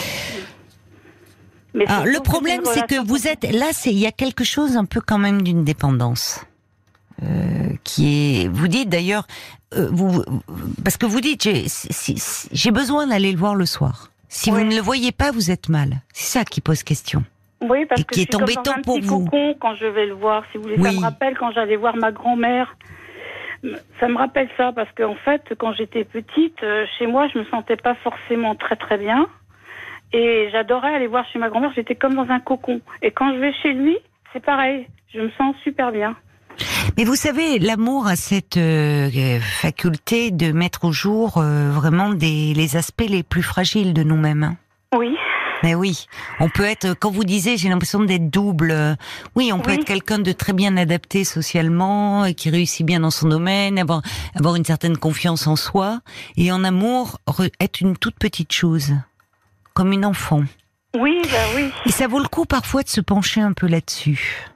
Mais 1.74 1.86
Alors, 1.86 2.02
surtout 2.04 2.12
le 2.16 2.20
problème, 2.22 2.60
c'est 2.64 2.86
que 2.86 3.04
vous 3.06 3.26
êtes 3.28 3.44
là. 3.52 3.66
C'est 3.72 3.90
il 3.90 3.98
y 3.98 4.06
a 4.06 4.12
quelque 4.12 4.44
chose 4.44 4.76
un 4.76 4.84
peu 4.84 5.00
quand 5.00 5.18
même 5.18 5.42
d'une 5.42 5.64
dépendance. 5.64 6.44
Euh, 7.22 7.70
qui 7.84 8.42
est, 8.44 8.48
vous 8.48 8.68
dites 8.68 8.88
d'ailleurs, 8.90 9.26
euh, 9.74 9.88
vous, 9.90 10.22
parce 10.84 10.96
que 10.98 11.06
vous 11.06 11.20
dites, 11.22 11.42
j'ai 11.44 11.66
si- 11.68 11.88
si- 11.92 12.48
j'ai 12.52 12.70
besoin 12.70 13.06
d'aller 13.06 13.32
le 13.32 13.38
voir 13.38 13.54
le 13.54 13.64
soir. 13.64 14.10
Si 14.28 14.50
vous 14.50 14.60
ne 14.64 14.74
le 14.74 14.80
voyez 14.80 15.12
pas, 15.12 15.30
vous 15.30 15.50
êtes 15.50 15.68
mal. 15.68 15.90
C'est 16.12 16.38
ça 16.38 16.44
qui 16.44 16.60
pose 16.60 16.82
question. 16.82 17.22
Oui, 17.62 17.86
parce 17.86 18.00
Et 18.00 18.04
que 18.04 18.14
qui 18.14 18.20
je 18.20 18.26
est 18.26 18.30
suis 18.30 18.32
comme 18.32 18.42
embêtant 18.42 18.62
dans 18.64 18.72
un 18.78 18.82
pour 18.82 18.96
petit 18.96 19.06
vous. 19.06 19.24
cocon 19.24 19.54
quand 19.60 19.74
je 19.76 19.86
vais 19.86 20.06
le 20.06 20.14
voir. 20.14 20.44
Si 20.52 20.58
vous 20.58 20.64
voulez, 20.64 20.76
Oui. 20.78 20.84
ça 20.84 20.92
me 20.92 21.00
rappelle 21.04 21.38
quand 21.38 21.52
j'allais 21.52 21.76
voir 21.76 21.96
ma 21.96 22.12
grand-mère. 22.12 22.76
Ça 23.98 24.08
me 24.08 24.16
rappelle 24.16 24.48
ça 24.56 24.72
parce 24.72 24.90
qu'en 24.92 25.14
fait, 25.16 25.54
quand 25.58 25.72
j'étais 25.72 26.04
petite, 26.04 26.62
euh, 26.62 26.84
chez 26.98 27.06
moi, 27.06 27.26
je 27.32 27.38
me 27.38 27.44
sentais 27.46 27.76
pas 27.76 27.94
forcément 27.96 28.54
très 28.54 28.76
très 28.76 28.98
bien. 28.98 29.26
Et 30.12 30.48
j'adorais 30.52 30.94
aller 30.94 31.06
voir 31.06 31.26
chez 31.32 31.38
ma 31.38 31.48
grand-mère. 31.48 31.72
J'étais 31.74 31.94
comme 31.94 32.14
dans 32.14 32.28
un 32.30 32.38
cocon. 32.40 32.80
Et 33.02 33.10
quand 33.10 33.32
je 33.32 33.38
vais 33.38 33.52
chez 33.62 33.72
lui, 33.72 33.96
c'est 34.32 34.44
pareil. 34.44 34.86
Je 35.12 35.20
me 35.20 35.30
sens 35.30 35.56
super 35.64 35.90
bien. 35.92 36.14
Mais 36.96 37.04
vous 37.04 37.14
savez, 37.16 37.58
l'amour 37.58 38.06
a 38.06 38.16
cette 38.16 38.56
euh, 38.56 39.38
faculté 39.40 40.30
de 40.30 40.52
mettre 40.52 40.84
au 40.84 40.92
jour 40.92 41.34
euh, 41.36 41.70
vraiment 41.70 42.10
des, 42.10 42.54
les 42.54 42.76
aspects 42.76 43.04
les 43.08 43.22
plus 43.22 43.42
fragiles 43.42 43.92
de 43.92 44.02
nous-mêmes. 44.02 44.42
hein. 44.44 44.56
Oui. 44.96 45.14
Mais 45.62 45.74
oui, 45.74 46.06
on 46.38 46.48
peut 46.50 46.64
être, 46.64 46.94
quand 46.98 47.10
vous 47.10 47.24
disiez, 47.24 47.56
j'ai 47.56 47.68
l'impression 47.70 48.00
d'être 48.04 48.30
double. 48.30 48.96
Oui, 49.34 49.50
on 49.52 49.58
peut 49.60 49.70
Oui. 49.72 49.78
être 49.78 49.86
quelqu'un 49.86 50.18
de 50.18 50.32
très 50.32 50.52
bien 50.52 50.76
adapté 50.76 51.24
socialement, 51.24 52.24
et 52.26 52.34
qui 52.34 52.50
réussit 52.50 52.84
bien 52.84 53.00
dans 53.00 53.10
son 53.10 53.28
domaine, 53.28 53.78
avoir, 53.78 54.02
avoir 54.34 54.54
une 54.56 54.64
certaine 54.66 54.96
confiance 54.98 55.46
en 55.46 55.56
soi, 55.56 56.00
et 56.36 56.52
en 56.52 56.62
amour, 56.62 57.18
re- 57.26 57.50
être 57.58 57.80
une 57.80 57.96
toute 57.96 58.16
petite 58.18 58.52
chose, 58.52 58.94
comme 59.72 59.92
une 59.92 60.04
enfant. 60.04 60.44
Oui, 60.98 61.20
bah 61.24 61.38
oui. 61.56 61.70
Et 61.86 61.90
ça 61.90 62.06
vaut 62.06 62.20
le 62.20 62.28
coup 62.28 62.44
parfois 62.44 62.82
de 62.82 62.88
se 62.88 63.00
pencher 63.00 63.40
un 63.40 63.52
peu 63.54 63.66
là-dessus. 63.66 64.46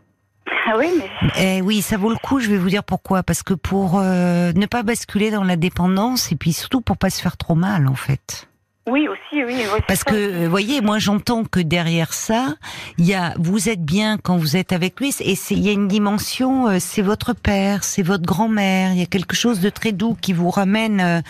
Ah 0.66 0.74
oui, 0.78 0.90
mais 0.98 1.30
Eh 1.38 1.62
oui, 1.62 1.82
ça 1.82 1.96
vaut 1.96 2.10
le 2.10 2.16
coup. 2.16 2.40
Je 2.40 2.48
vais 2.50 2.58
vous 2.58 2.68
dire 2.68 2.84
pourquoi. 2.84 3.22
Parce 3.22 3.42
que 3.42 3.54
pour 3.54 3.98
euh, 3.98 4.52
ne 4.52 4.66
pas 4.66 4.82
basculer 4.82 5.30
dans 5.30 5.44
la 5.44 5.56
dépendance, 5.56 6.30
et 6.32 6.36
puis 6.36 6.52
surtout 6.52 6.80
pour 6.80 6.96
pas 6.96 7.10
se 7.10 7.20
faire 7.20 7.36
trop 7.36 7.54
mal, 7.54 7.88
en 7.88 7.94
fait. 7.94 8.48
Oui 8.88 9.06
aussi, 9.08 9.44
oui. 9.44 9.54
oui, 9.72 9.80
Parce 9.86 10.00
ça. 10.00 10.10
que, 10.10 10.14
euh, 10.44 10.48
voyez, 10.48 10.80
moi 10.80 10.98
j'entends 10.98 11.44
que 11.44 11.60
derrière 11.60 12.12
ça, 12.12 12.56
il 12.98 13.06
y 13.06 13.14
a, 13.14 13.34
vous 13.38 13.68
êtes 13.68 13.82
bien 13.84 14.16
quand 14.18 14.36
vous 14.36 14.56
êtes 14.56 14.72
avec 14.72 14.98
lui, 15.00 15.14
et 15.20 15.36
c'est- 15.36 15.54
il 15.54 15.60
y 15.64 15.68
a 15.68 15.72
une 15.72 15.86
dimension, 15.88 16.68
euh, 16.68 16.78
c'est 16.80 17.02
votre 17.02 17.32
père, 17.34 17.84
c'est 17.84 18.02
votre 18.02 18.24
grand-mère, 18.24 18.92
il 18.92 18.98
y 18.98 19.02
a 19.02 19.06
quelque 19.06 19.36
chose 19.36 19.60
de 19.60 19.70
très 19.70 19.92
doux 19.92 20.16
qui 20.20 20.32
vous 20.32 20.50
ramène 20.50 21.00
euh, 21.00 21.20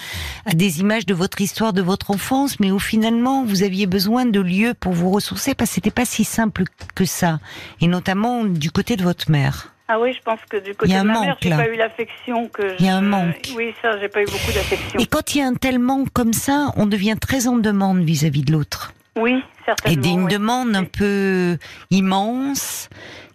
à 0.47 0.55
des 0.55 0.81
images 0.81 1.07
de 1.07 1.15
votre 1.15 1.41
histoire, 1.41 1.73
de 1.73 1.83
votre 1.83 2.11
enfance, 2.13 2.61
mais 2.61 2.71
où 2.71 2.79
finalement 2.79 3.45
vous 3.45 3.63
aviez 3.63 3.87
besoin 3.87 4.25
de 4.27 4.41
lieux 4.41 4.75
pour 4.79 4.93
vous 4.93 5.11
ressourcer, 5.11 5.55
parce 5.55 5.71
que 5.71 5.75
c'était 5.75 5.91
pas 5.91 6.05
si 6.07 6.25
simple 6.25 6.65
que 6.95 7.05
ça, 7.05 7.41
et 7.81 7.89
notamment 7.89 8.45
du 8.45 8.71
côté 8.71 8.97
de 8.97 9.03
votre 9.03 9.31
mère. 9.31 9.75
Ah 9.93 9.99
oui, 9.99 10.13
je 10.13 10.23
pense 10.23 10.39
que 10.49 10.57
du 10.59 10.73
côté 10.77 10.93
de 10.93 10.99
ma 10.99 11.03
mère, 11.05 11.21
manque, 11.31 11.39
j'ai 11.43 11.49
là. 11.49 11.57
pas 11.57 11.69
eu 11.69 11.75
l'affection 11.75 12.47
que. 12.49 12.77
Il 12.79 12.87
y 12.87 12.89
a 12.89 12.97
un 12.97 13.01
manque. 13.01 13.51
Oui, 13.57 13.75
ça, 13.83 13.99
j'ai 13.99 14.09
pas 14.09 14.23
eu 14.23 14.27
beaucoup 14.27 14.53
d'affection. 14.55 15.01
Et 15.01 15.07
quand 15.07 15.35
il 15.35 15.39
y 15.39 15.43
a 15.43 15.47
un 15.49 15.55
tel 15.55 15.81
manque 15.81 16.11
comme 16.13 16.33
ça, 16.33 16.73
on 16.77 16.87
devient 16.87 17.17
très 17.21 17.49
en 17.49 17.57
demande 17.57 17.99
vis-à-vis 18.05 18.43
de 18.43 18.53
l'autre. 18.53 18.93
Oui, 19.17 19.33
Et 19.33 19.65
certainement. 19.67 20.01
d'une 20.03 20.23
oui. 20.27 20.33
demande 20.33 20.77
un 20.77 20.85
peu 20.85 21.59
immense, 21.91 22.89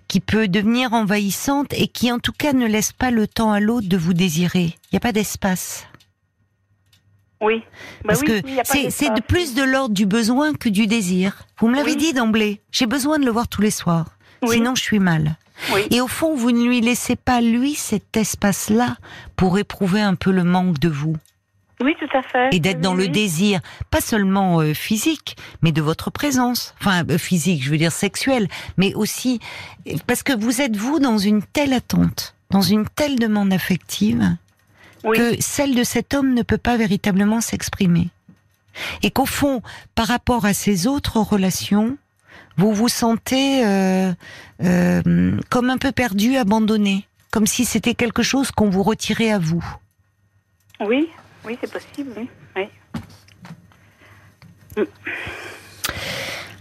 qui 0.07 0.21
peut 0.21 0.47
devenir 0.47 0.93
envahissante 0.93 1.73
et 1.73 1.87
qui 1.89 2.09
en 2.09 2.19
tout 2.19 2.31
cas 2.31 2.53
ne 2.53 2.65
laisse 2.67 2.93
pas 2.93 3.11
le 3.11 3.27
temps 3.27 3.51
à 3.51 3.59
l'autre 3.59 3.89
de 3.89 3.97
vous 3.97 4.13
désirer. 4.13 4.67
Il 4.67 4.93
n'y 4.93 4.97
a 4.97 5.01
pas 5.01 5.11
d'espace. 5.11 5.85
Oui. 7.41 7.63
Bah 8.05 8.13
Parce 8.13 8.21
oui, 8.21 8.27
que 8.41 8.89
c'est 8.89 9.13
de 9.13 9.21
plus 9.21 9.55
de 9.55 9.63
l'ordre 9.63 9.93
du 9.93 10.05
besoin 10.05 10.53
que 10.53 10.69
du 10.69 10.87
désir. 10.87 11.43
Vous 11.59 11.67
me 11.67 11.75
l'avez 11.75 11.91
Oui. 11.91 11.97
dit 11.97 12.13
d'emblée. 12.13 12.61
J'ai 12.71 12.85
besoin 12.85 13.19
de 13.19 13.25
le 13.25 13.31
voir 13.31 13.49
tous 13.49 13.61
les 13.61 13.71
soirs. 13.71 14.05
Oui. 14.41 14.55
Sinon, 14.55 14.73
je 14.75 14.81
suis 14.81 14.99
mal. 14.99 15.35
Oui. 15.73 15.81
Et 15.91 16.01
au 16.01 16.07
fond, 16.07 16.35
vous 16.35 16.51
ne 16.51 16.65
lui 16.65 16.81
laissez 16.81 17.15
pas, 17.15 17.41
lui, 17.41 17.75
cet 17.75 18.17
espace-là 18.17 18.97
pour 19.35 19.57
éprouver 19.57 20.01
un 20.01 20.15
peu 20.15 20.31
le 20.31 20.43
manque 20.43 20.79
de 20.79 20.89
vous. 20.89 21.15
Oui, 21.81 21.93
tout 21.99 22.17
à 22.17 22.21
fait. 22.21 22.49
et 22.55 22.59
d'être 22.61 22.77
Oui, 22.77 22.81
dans 22.83 22.93
le 22.93 23.09
désir, 23.09 23.59
pas 23.91 23.99
seulement 23.99 24.61
euh, 24.61 24.73
physique, 24.73 25.35
mais 25.61 25.73
de 25.73 25.81
votre 25.81 26.09
présence. 26.09 26.73
Enfin, 26.79 27.03
euh, 27.09 27.17
physique, 27.17 27.63
je 27.63 27.69
veux 27.69 27.77
dire 27.77 27.91
sexuelle, 27.91 28.47
mais 28.77 28.93
aussi 28.93 29.39
parce 30.07 30.23
que 30.23 30.31
vous 30.31 30.61
êtes 30.61 30.77
vous 30.77 30.99
dans 30.99 31.17
une 31.17 31.41
telle 31.43 31.73
attente, 31.73 32.33
dans 32.49 32.61
une 32.61 32.87
telle 32.87 33.19
demande 33.19 33.51
affective, 33.51 34.23
Oui. 35.03 35.17
que 35.17 35.35
celle 35.41 35.75
de 35.75 35.83
cet 35.83 36.13
homme 36.13 36.33
ne 36.33 36.43
peut 36.43 36.57
pas 36.57 36.77
véritablement 36.77 37.41
s'exprimer. 37.41 38.07
Et 39.03 39.11
qu'au 39.11 39.25
fond, 39.25 39.61
par 39.95 40.07
rapport 40.07 40.45
à 40.45 40.53
ces 40.53 40.87
autres 40.87 41.17
relations, 41.19 41.97
vous 42.57 42.73
vous 42.73 42.87
sentez 42.89 43.65
euh, 43.65 44.13
euh, 44.63 45.37
comme 45.49 45.69
un 45.69 45.77
peu 45.77 45.91
perdu, 45.91 46.37
abandonné, 46.37 47.07
comme 47.31 47.47
si 47.47 47.65
c'était 47.65 47.95
quelque 47.95 48.23
chose 48.23 48.51
qu'on 48.51 48.69
vous 48.69 48.83
retirait 48.83 49.31
à 49.31 49.39
vous. 49.39 49.63
Oui, 50.79 51.09
oui, 51.45 51.57
c'est 51.61 51.71
possible, 51.71 52.11
oui. 52.17 52.29
oui. 54.77 54.85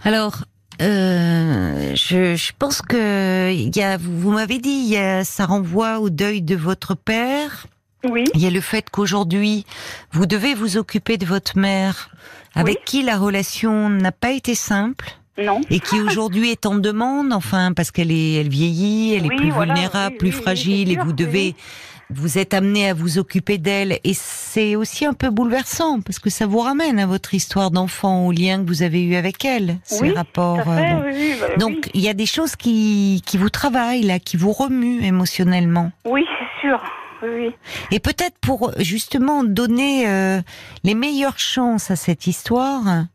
Alors, 0.03 0.43
euh, 0.81 1.91
je, 1.95 2.35
je 2.35 2.51
pense 2.57 2.81
que 2.81 3.51
il 3.51 3.75
y 3.75 3.81
a, 3.81 3.97
vous, 3.97 4.19
vous 4.19 4.31
m'avez 4.31 4.59
dit, 4.59 4.69
y 4.69 4.97
a, 4.97 5.23
ça 5.23 5.45
renvoie 5.45 5.99
au 5.99 6.09
deuil 6.09 6.41
de 6.41 6.55
votre 6.55 6.95
père. 6.95 7.67
Oui, 8.03 8.25
Il 8.35 8.41
y 8.41 8.45
a 8.45 8.51
le 8.51 8.61
fait 8.61 8.87
qu'aujourd'hui, 8.91 9.65
vous 10.11 10.27
devez 10.27 10.53
vous 10.53 10.77
occuper 10.77 11.17
de 11.17 11.25
votre 11.25 11.57
mère, 11.57 12.11
avec 12.53 12.75
Oui. 12.75 12.81
qui 12.85 13.01
la 13.03 13.17
relation 13.17 13.89
n'a 13.89 14.11
pas 14.11 14.31
été 14.31 14.53
simple 14.53 15.17
non. 15.37 15.61
et 15.69 15.79
qui 15.79 15.99
aujourd'hui 16.01 16.51
est 16.51 16.65
en 16.65 16.75
demande, 16.75 17.33
enfin 17.33 17.73
parce 17.73 17.91
qu'elle 17.91 18.11
est, 18.11 18.33
elle 18.33 18.49
vieillit, 18.49 19.15
elle 19.15 19.25
est 19.25 19.35
plus 19.35 19.49
voilà, 19.51 19.73
vulnérable, 19.73 20.13
oui, 20.13 20.17
plus 20.17 20.35
oui, 20.35 20.41
fragile, 20.41 20.91
et 20.91 20.95
vous 20.97 21.13
devez, 21.13 21.55
vous 22.09 22.37
êtes 22.37 22.53
amené 22.53 22.89
à 22.89 22.93
vous 22.93 23.17
occuper 23.17 23.57
d'elle, 23.57 23.99
et 24.03 24.13
c'est 24.13 24.75
aussi 24.75 25.05
un 25.05 25.13
peu 25.13 25.29
bouleversant 25.29 26.01
parce 26.01 26.19
que 26.19 26.29
ça 26.29 26.45
vous 26.45 26.59
ramène 26.59 26.99
à 26.99 27.05
votre 27.05 27.33
histoire 27.33 27.71
d'enfant, 27.71 28.27
au 28.27 28.31
lien 28.31 28.61
que 28.63 28.67
vous 28.67 28.83
avez 28.83 29.01
eu 29.01 29.15
avec 29.15 29.43
elle, 29.43 29.77
ces 29.83 30.11
rapports. 30.11 30.63
Fait, 30.63 30.69
euh, 30.69 30.95
bon. 30.95 31.03
oui, 31.05 31.13
oui, 31.13 31.33
bah, 31.39 31.55
Donc 31.57 31.89
il 31.93 32.01
y 32.01 32.09
a 32.09 32.13
des 32.13 32.25
choses 32.25 32.55
qui, 32.55 33.21
qui 33.25 33.37
vous 33.37 33.49
travaillent 33.49 34.03
là, 34.03 34.19
qui 34.19 34.37
vous 34.37 34.51
remuent 34.51 35.03
émotionnellement. 35.03 35.91
oui. 36.05 36.23
C'est 36.61 36.67
sûr. 36.67 36.81
Oui, 37.23 37.29
oui. 37.33 37.51
Et 37.91 37.99
peut-être 37.99 38.35
pour 38.41 38.71
justement 38.79 39.43
donner 39.43 40.07
euh, 40.07 40.41
les 40.83 40.95
meilleures 40.95 41.39
chances 41.39 41.89
à 41.91 41.95
cette 41.95 42.27
histoire, 42.27 43.05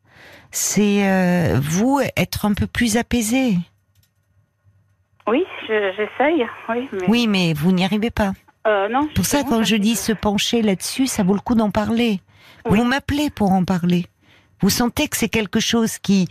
c'est 0.50 1.08
euh, 1.08 1.58
vous 1.62 2.00
être 2.16 2.44
un 2.44 2.54
peu 2.54 2.66
plus 2.66 2.96
apaisé. 2.96 3.56
Oui, 5.26 5.44
je- 5.68 5.92
j'essaye. 5.96 6.44
Oui, 6.68 6.88
mais. 6.92 7.08
Oui, 7.08 7.26
mais 7.28 7.52
vous 7.52 7.72
n'y 7.72 7.84
arrivez 7.84 8.10
pas. 8.10 8.32
Euh, 8.66 8.88
non. 8.88 9.08
Pour 9.14 9.24
ça, 9.24 9.42
quand 9.44 9.62
je 9.62 9.76
dis 9.76 9.90
dis 9.92 9.96
se 9.96 10.12
pencher 10.12 10.62
là-dessus, 10.62 11.06
ça 11.06 11.22
vaut 11.22 11.34
le 11.34 11.40
coup 11.40 11.54
d'en 11.54 11.70
parler. 11.70 12.20
Oui. 12.68 12.78
Vous 12.78 12.84
m'appelez 12.84 13.30
pour 13.30 13.52
en 13.52 13.64
parler. 13.64 14.06
Vous 14.60 14.68
sentez 14.70 15.08
que 15.08 15.16
c'est 15.16 15.30
quelque 15.30 15.60
chose 15.60 15.98
qui, 15.98 16.28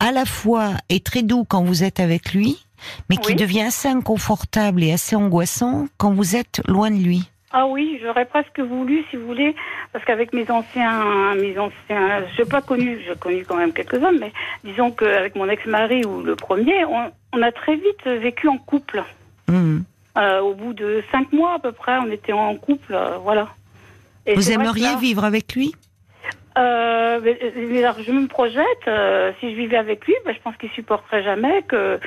à 0.00 0.10
la 0.10 0.24
fois, 0.24 0.70
est 0.88 1.04
très 1.06 1.22
doux 1.22 1.44
quand 1.44 1.62
vous 1.62 1.84
êtes 1.84 2.00
avec 2.00 2.32
lui, 2.32 2.66
mais 3.08 3.16
qui 3.16 3.28
Oui. 3.32 3.36
devient 3.36 3.62
assez 3.62 3.86
inconfortable 3.88 4.82
et 4.82 4.92
assez 4.92 5.14
angoissant 5.14 5.86
quand 5.96 6.12
vous 6.12 6.34
êtes 6.34 6.60
loin 6.66 6.90
de 6.90 6.96
lui. 6.96 7.30
Ah 7.50 7.66
oui, 7.66 7.98
j'aurais 8.02 8.26
presque 8.26 8.60
voulu, 8.60 9.04
si 9.10 9.16
vous 9.16 9.26
voulez, 9.26 9.54
parce 9.92 10.04
qu'avec 10.04 10.34
mes 10.34 10.50
anciens, 10.50 11.34
mes 11.34 11.58
anciens, 11.58 12.22
je 12.36 12.42
n'ai 12.42 12.48
pas 12.48 12.60
connu, 12.60 13.00
j'ai 13.06 13.16
connu 13.16 13.44
quand 13.46 13.56
même 13.56 13.72
quelques 13.72 13.94
hommes, 13.94 14.18
mais 14.20 14.32
disons 14.64 14.90
qu'avec 14.90 15.34
mon 15.34 15.48
ex-mari 15.48 16.04
ou 16.04 16.22
le 16.22 16.36
premier, 16.36 16.84
on, 16.84 17.10
on 17.32 17.42
a 17.42 17.50
très 17.50 17.76
vite 17.76 18.04
vécu 18.04 18.48
en 18.48 18.58
couple. 18.58 19.02
Hmm. 19.48 19.78
Euh, 20.18 20.40
au 20.40 20.52
bout 20.54 20.74
de 20.74 21.02
cinq 21.10 21.32
mois 21.32 21.54
à 21.54 21.58
peu 21.58 21.72
près, 21.72 21.96
on 21.98 22.10
était 22.10 22.32
en 22.32 22.54
couple, 22.56 22.92
euh, 22.94 23.16
voilà. 23.22 23.48
Et 24.26 24.34
Vous 24.34 24.50
aimeriez 24.52 24.82
là- 24.84 24.96
vivre 24.96 25.24
avec 25.24 25.54
lui? 25.54 25.72
Euh, 26.58 27.20
je 28.06 28.12
me 28.12 28.26
projette. 28.26 28.64
euh, 28.88 29.32
si 29.40 29.50
je 29.52 29.56
vivais 29.56 29.76
avec 29.76 30.06
lui, 30.06 30.14
bah, 30.24 30.32
je 30.34 30.40
pense 30.42 30.56
qu'il 30.56 30.70
supporterait 30.70 31.22
jamais 31.22 31.62
que 31.68 31.98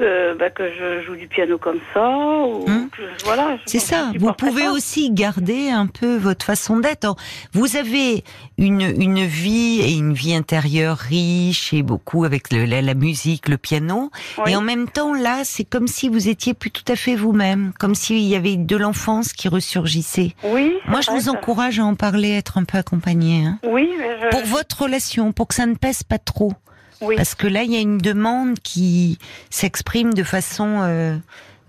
euh, 0.00 0.34
bah, 0.34 0.50
que 0.50 0.64
je 0.72 1.02
joue 1.06 1.16
du 1.16 1.26
piano 1.28 1.58
comme 1.58 1.80
ça. 1.94 2.08
Ou 2.10 2.64
Hum. 2.68 2.88
que 2.90 3.02
je- 3.02 3.24
voilà. 3.24 3.56
je 3.58 3.62
C'est 3.70 3.78
ça. 3.78 4.10
Vous 4.18 4.32
pouvez 4.32 4.64
pas. 4.64 4.72
aussi 4.72 5.10
garder 5.10 5.70
un 5.70 5.86
peu 5.86 6.16
votre 6.16 6.44
façon 6.44 6.78
d'être. 6.78 7.14
Vous 7.52 7.76
avez 7.76 8.24
une, 8.58 8.80
une 8.80 9.24
vie 9.24 9.80
et 9.82 9.92
une 9.96 10.12
vie 10.12 10.34
intérieure 10.34 10.96
riche 10.98 11.72
et 11.72 11.82
beaucoup 11.82 12.24
avec 12.24 12.52
le- 12.52 12.64
la, 12.64 12.82
la 12.82 12.94
musique, 12.94 13.48
le 13.48 13.56
piano. 13.58 14.10
Oui. 14.38 14.52
Et 14.52 14.56
en 14.56 14.60
même 14.62 14.88
temps, 14.88 15.14
là, 15.14 15.40
c'est 15.44 15.64
comme 15.64 15.86
si 15.86 16.08
vous 16.08 16.28
étiez 16.28 16.54
plus 16.54 16.70
tout 16.70 16.84
à 16.90 16.96
fait 16.96 17.14
vous-même, 17.14 17.72
comme 17.78 17.94
s'il 17.94 18.18
y 18.20 18.34
avait 18.36 18.56
de 18.56 18.76
l'enfance 18.76 19.32
qui 19.32 19.48
ressurgissait. 19.48 20.32
Oui. 20.44 20.74
Moi, 20.86 21.00
je 21.00 21.10
vrai, 21.10 21.18
vous 21.20 21.28
encourage 21.28 21.78
à 21.78 21.84
en 21.84 21.94
parler, 21.94 22.34
à 22.34 22.38
être 22.38 22.58
un 22.58 22.64
peu 22.64 22.78
accompagné. 22.78 23.44
Hein. 23.44 23.58
Oui, 23.64 23.88
je... 24.00 24.28
Pour 24.30 24.44
votre 24.44 24.82
relation, 24.82 25.32
pour 25.32 25.48
que 25.48 25.54
ça 25.54 25.66
ne 25.66 25.74
pèse 25.74 26.02
pas 26.02 26.18
trop. 26.18 26.52
oui. 27.00 27.16
Parce 27.16 27.34
que 27.34 27.46
là, 27.46 27.62
il 27.62 27.72
y 27.72 27.76
a 27.76 27.80
une 27.80 27.98
demande 27.98 28.58
qui 28.60 29.18
s'exprime 29.50 30.12
de 30.14 30.22
façon 30.22 30.80
euh, 30.82 31.16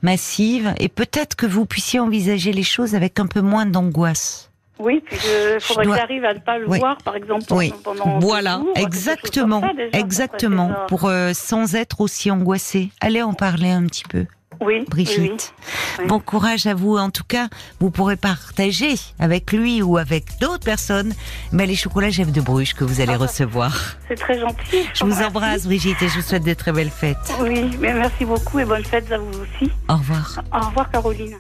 massive 0.02 0.74
et 0.80 0.90
peut-être 0.90 1.36
que 1.36 1.46
vous 1.46 1.66
puissiez 1.66 2.00
envisager 2.00 2.52
les 2.54 2.64
choses 2.64 2.96
avec 2.96 3.20
un 3.20 3.28
peu 3.28 3.42
moins 3.42 3.66
d'angoisse. 3.66 4.50
Oui, 4.80 5.04
puis 5.06 5.16
il 5.16 5.60
faudrait 5.60 5.86
dois- 5.86 5.94
que 5.96 6.02
j'arrive 6.02 6.26
à 6.26 6.34
ne 6.34 6.40
pas 6.40 6.58
le 6.58 6.68
Oui. 6.68 6.80
voir, 6.80 6.98
par 7.04 7.16
exemple, 7.16 7.44
Oui, 7.52 7.72
pendant 7.84 8.18
voilà, 8.20 8.56
jours, 8.58 8.74
exactement, 8.78 9.62
ça, 9.62 9.74
déjà, 9.74 10.00
exactement, 10.00 10.72
pour 10.88 11.06
euh, 11.06 11.34
sans 11.34 11.76
être 11.76 12.02
aussi 12.02 12.32
angoissé. 12.32 12.90
Allez 13.00 13.22
en 13.22 13.34
parler 13.34 13.70
un 13.70 13.86
petit 13.86 14.04
peu, 14.10 14.26
Oui, 14.60 14.86
Brigitte. 14.90 15.54
oui, 15.58 15.72
oui. 16.00 16.06
Bon 16.08 16.20
courage 16.20 16.68
à 16.68 16.74
vous. 16.76 16.98
En 16.98 17.10
tout 17.10 17.24
cas, 17.28 17.48
vous 17.80 17.90
pourrez 17.90 18.16
partager 18.18 18.96
avec 19.18 19.52
lui 19.54 19.82
ou 19.82 19.98
avec 19.98 20.26
d'autres 20.40 20.64
personnes 20.64 21.14
mais 21.52 21.66
les 21.66 21.76
chocolats 21.76 22.10
Jeff 22.10 22.32
de 22.32 22.42
Bruges 22.42 22.74
que 22.74 22.84
vous 22.84 23.02
allez 23.02 23.14
Ah, 23.14 23.18
recevoir. 23.18 23.96
C'est 24.08 24.16
très 24.20 24.40
gentil. 24.40 24.86
Je 24.94 25.04
vous 25.06 25.22
embrasse, 25.24 25.66
Brigitte, 25.66 26.02
et 26.02 26.10
je 26.10 26.16
vous 26.16 26.22
souhaite 26.22 26.44
de 26.44 26.54
très 26.54 26.72
belles 26.72 26.90
fêtes. 26.92 27.18
Oui, 27.42 27.72
mais 27.80 27.94
merci 27.94 28.26
beaucoup 28.26 28.60
et 28.60 28.66
bonnes 28.66 28.84
fêtes 28.86 29.12
à 29.12 29.18
vous 29.18 29.32
aussi. 29.40 29.72
Au 29.90 29.96
revoir. 29.96 30.44
Au 30.54 30.66
revoir, 30.68 30.92
Caroline. 30.92 31.38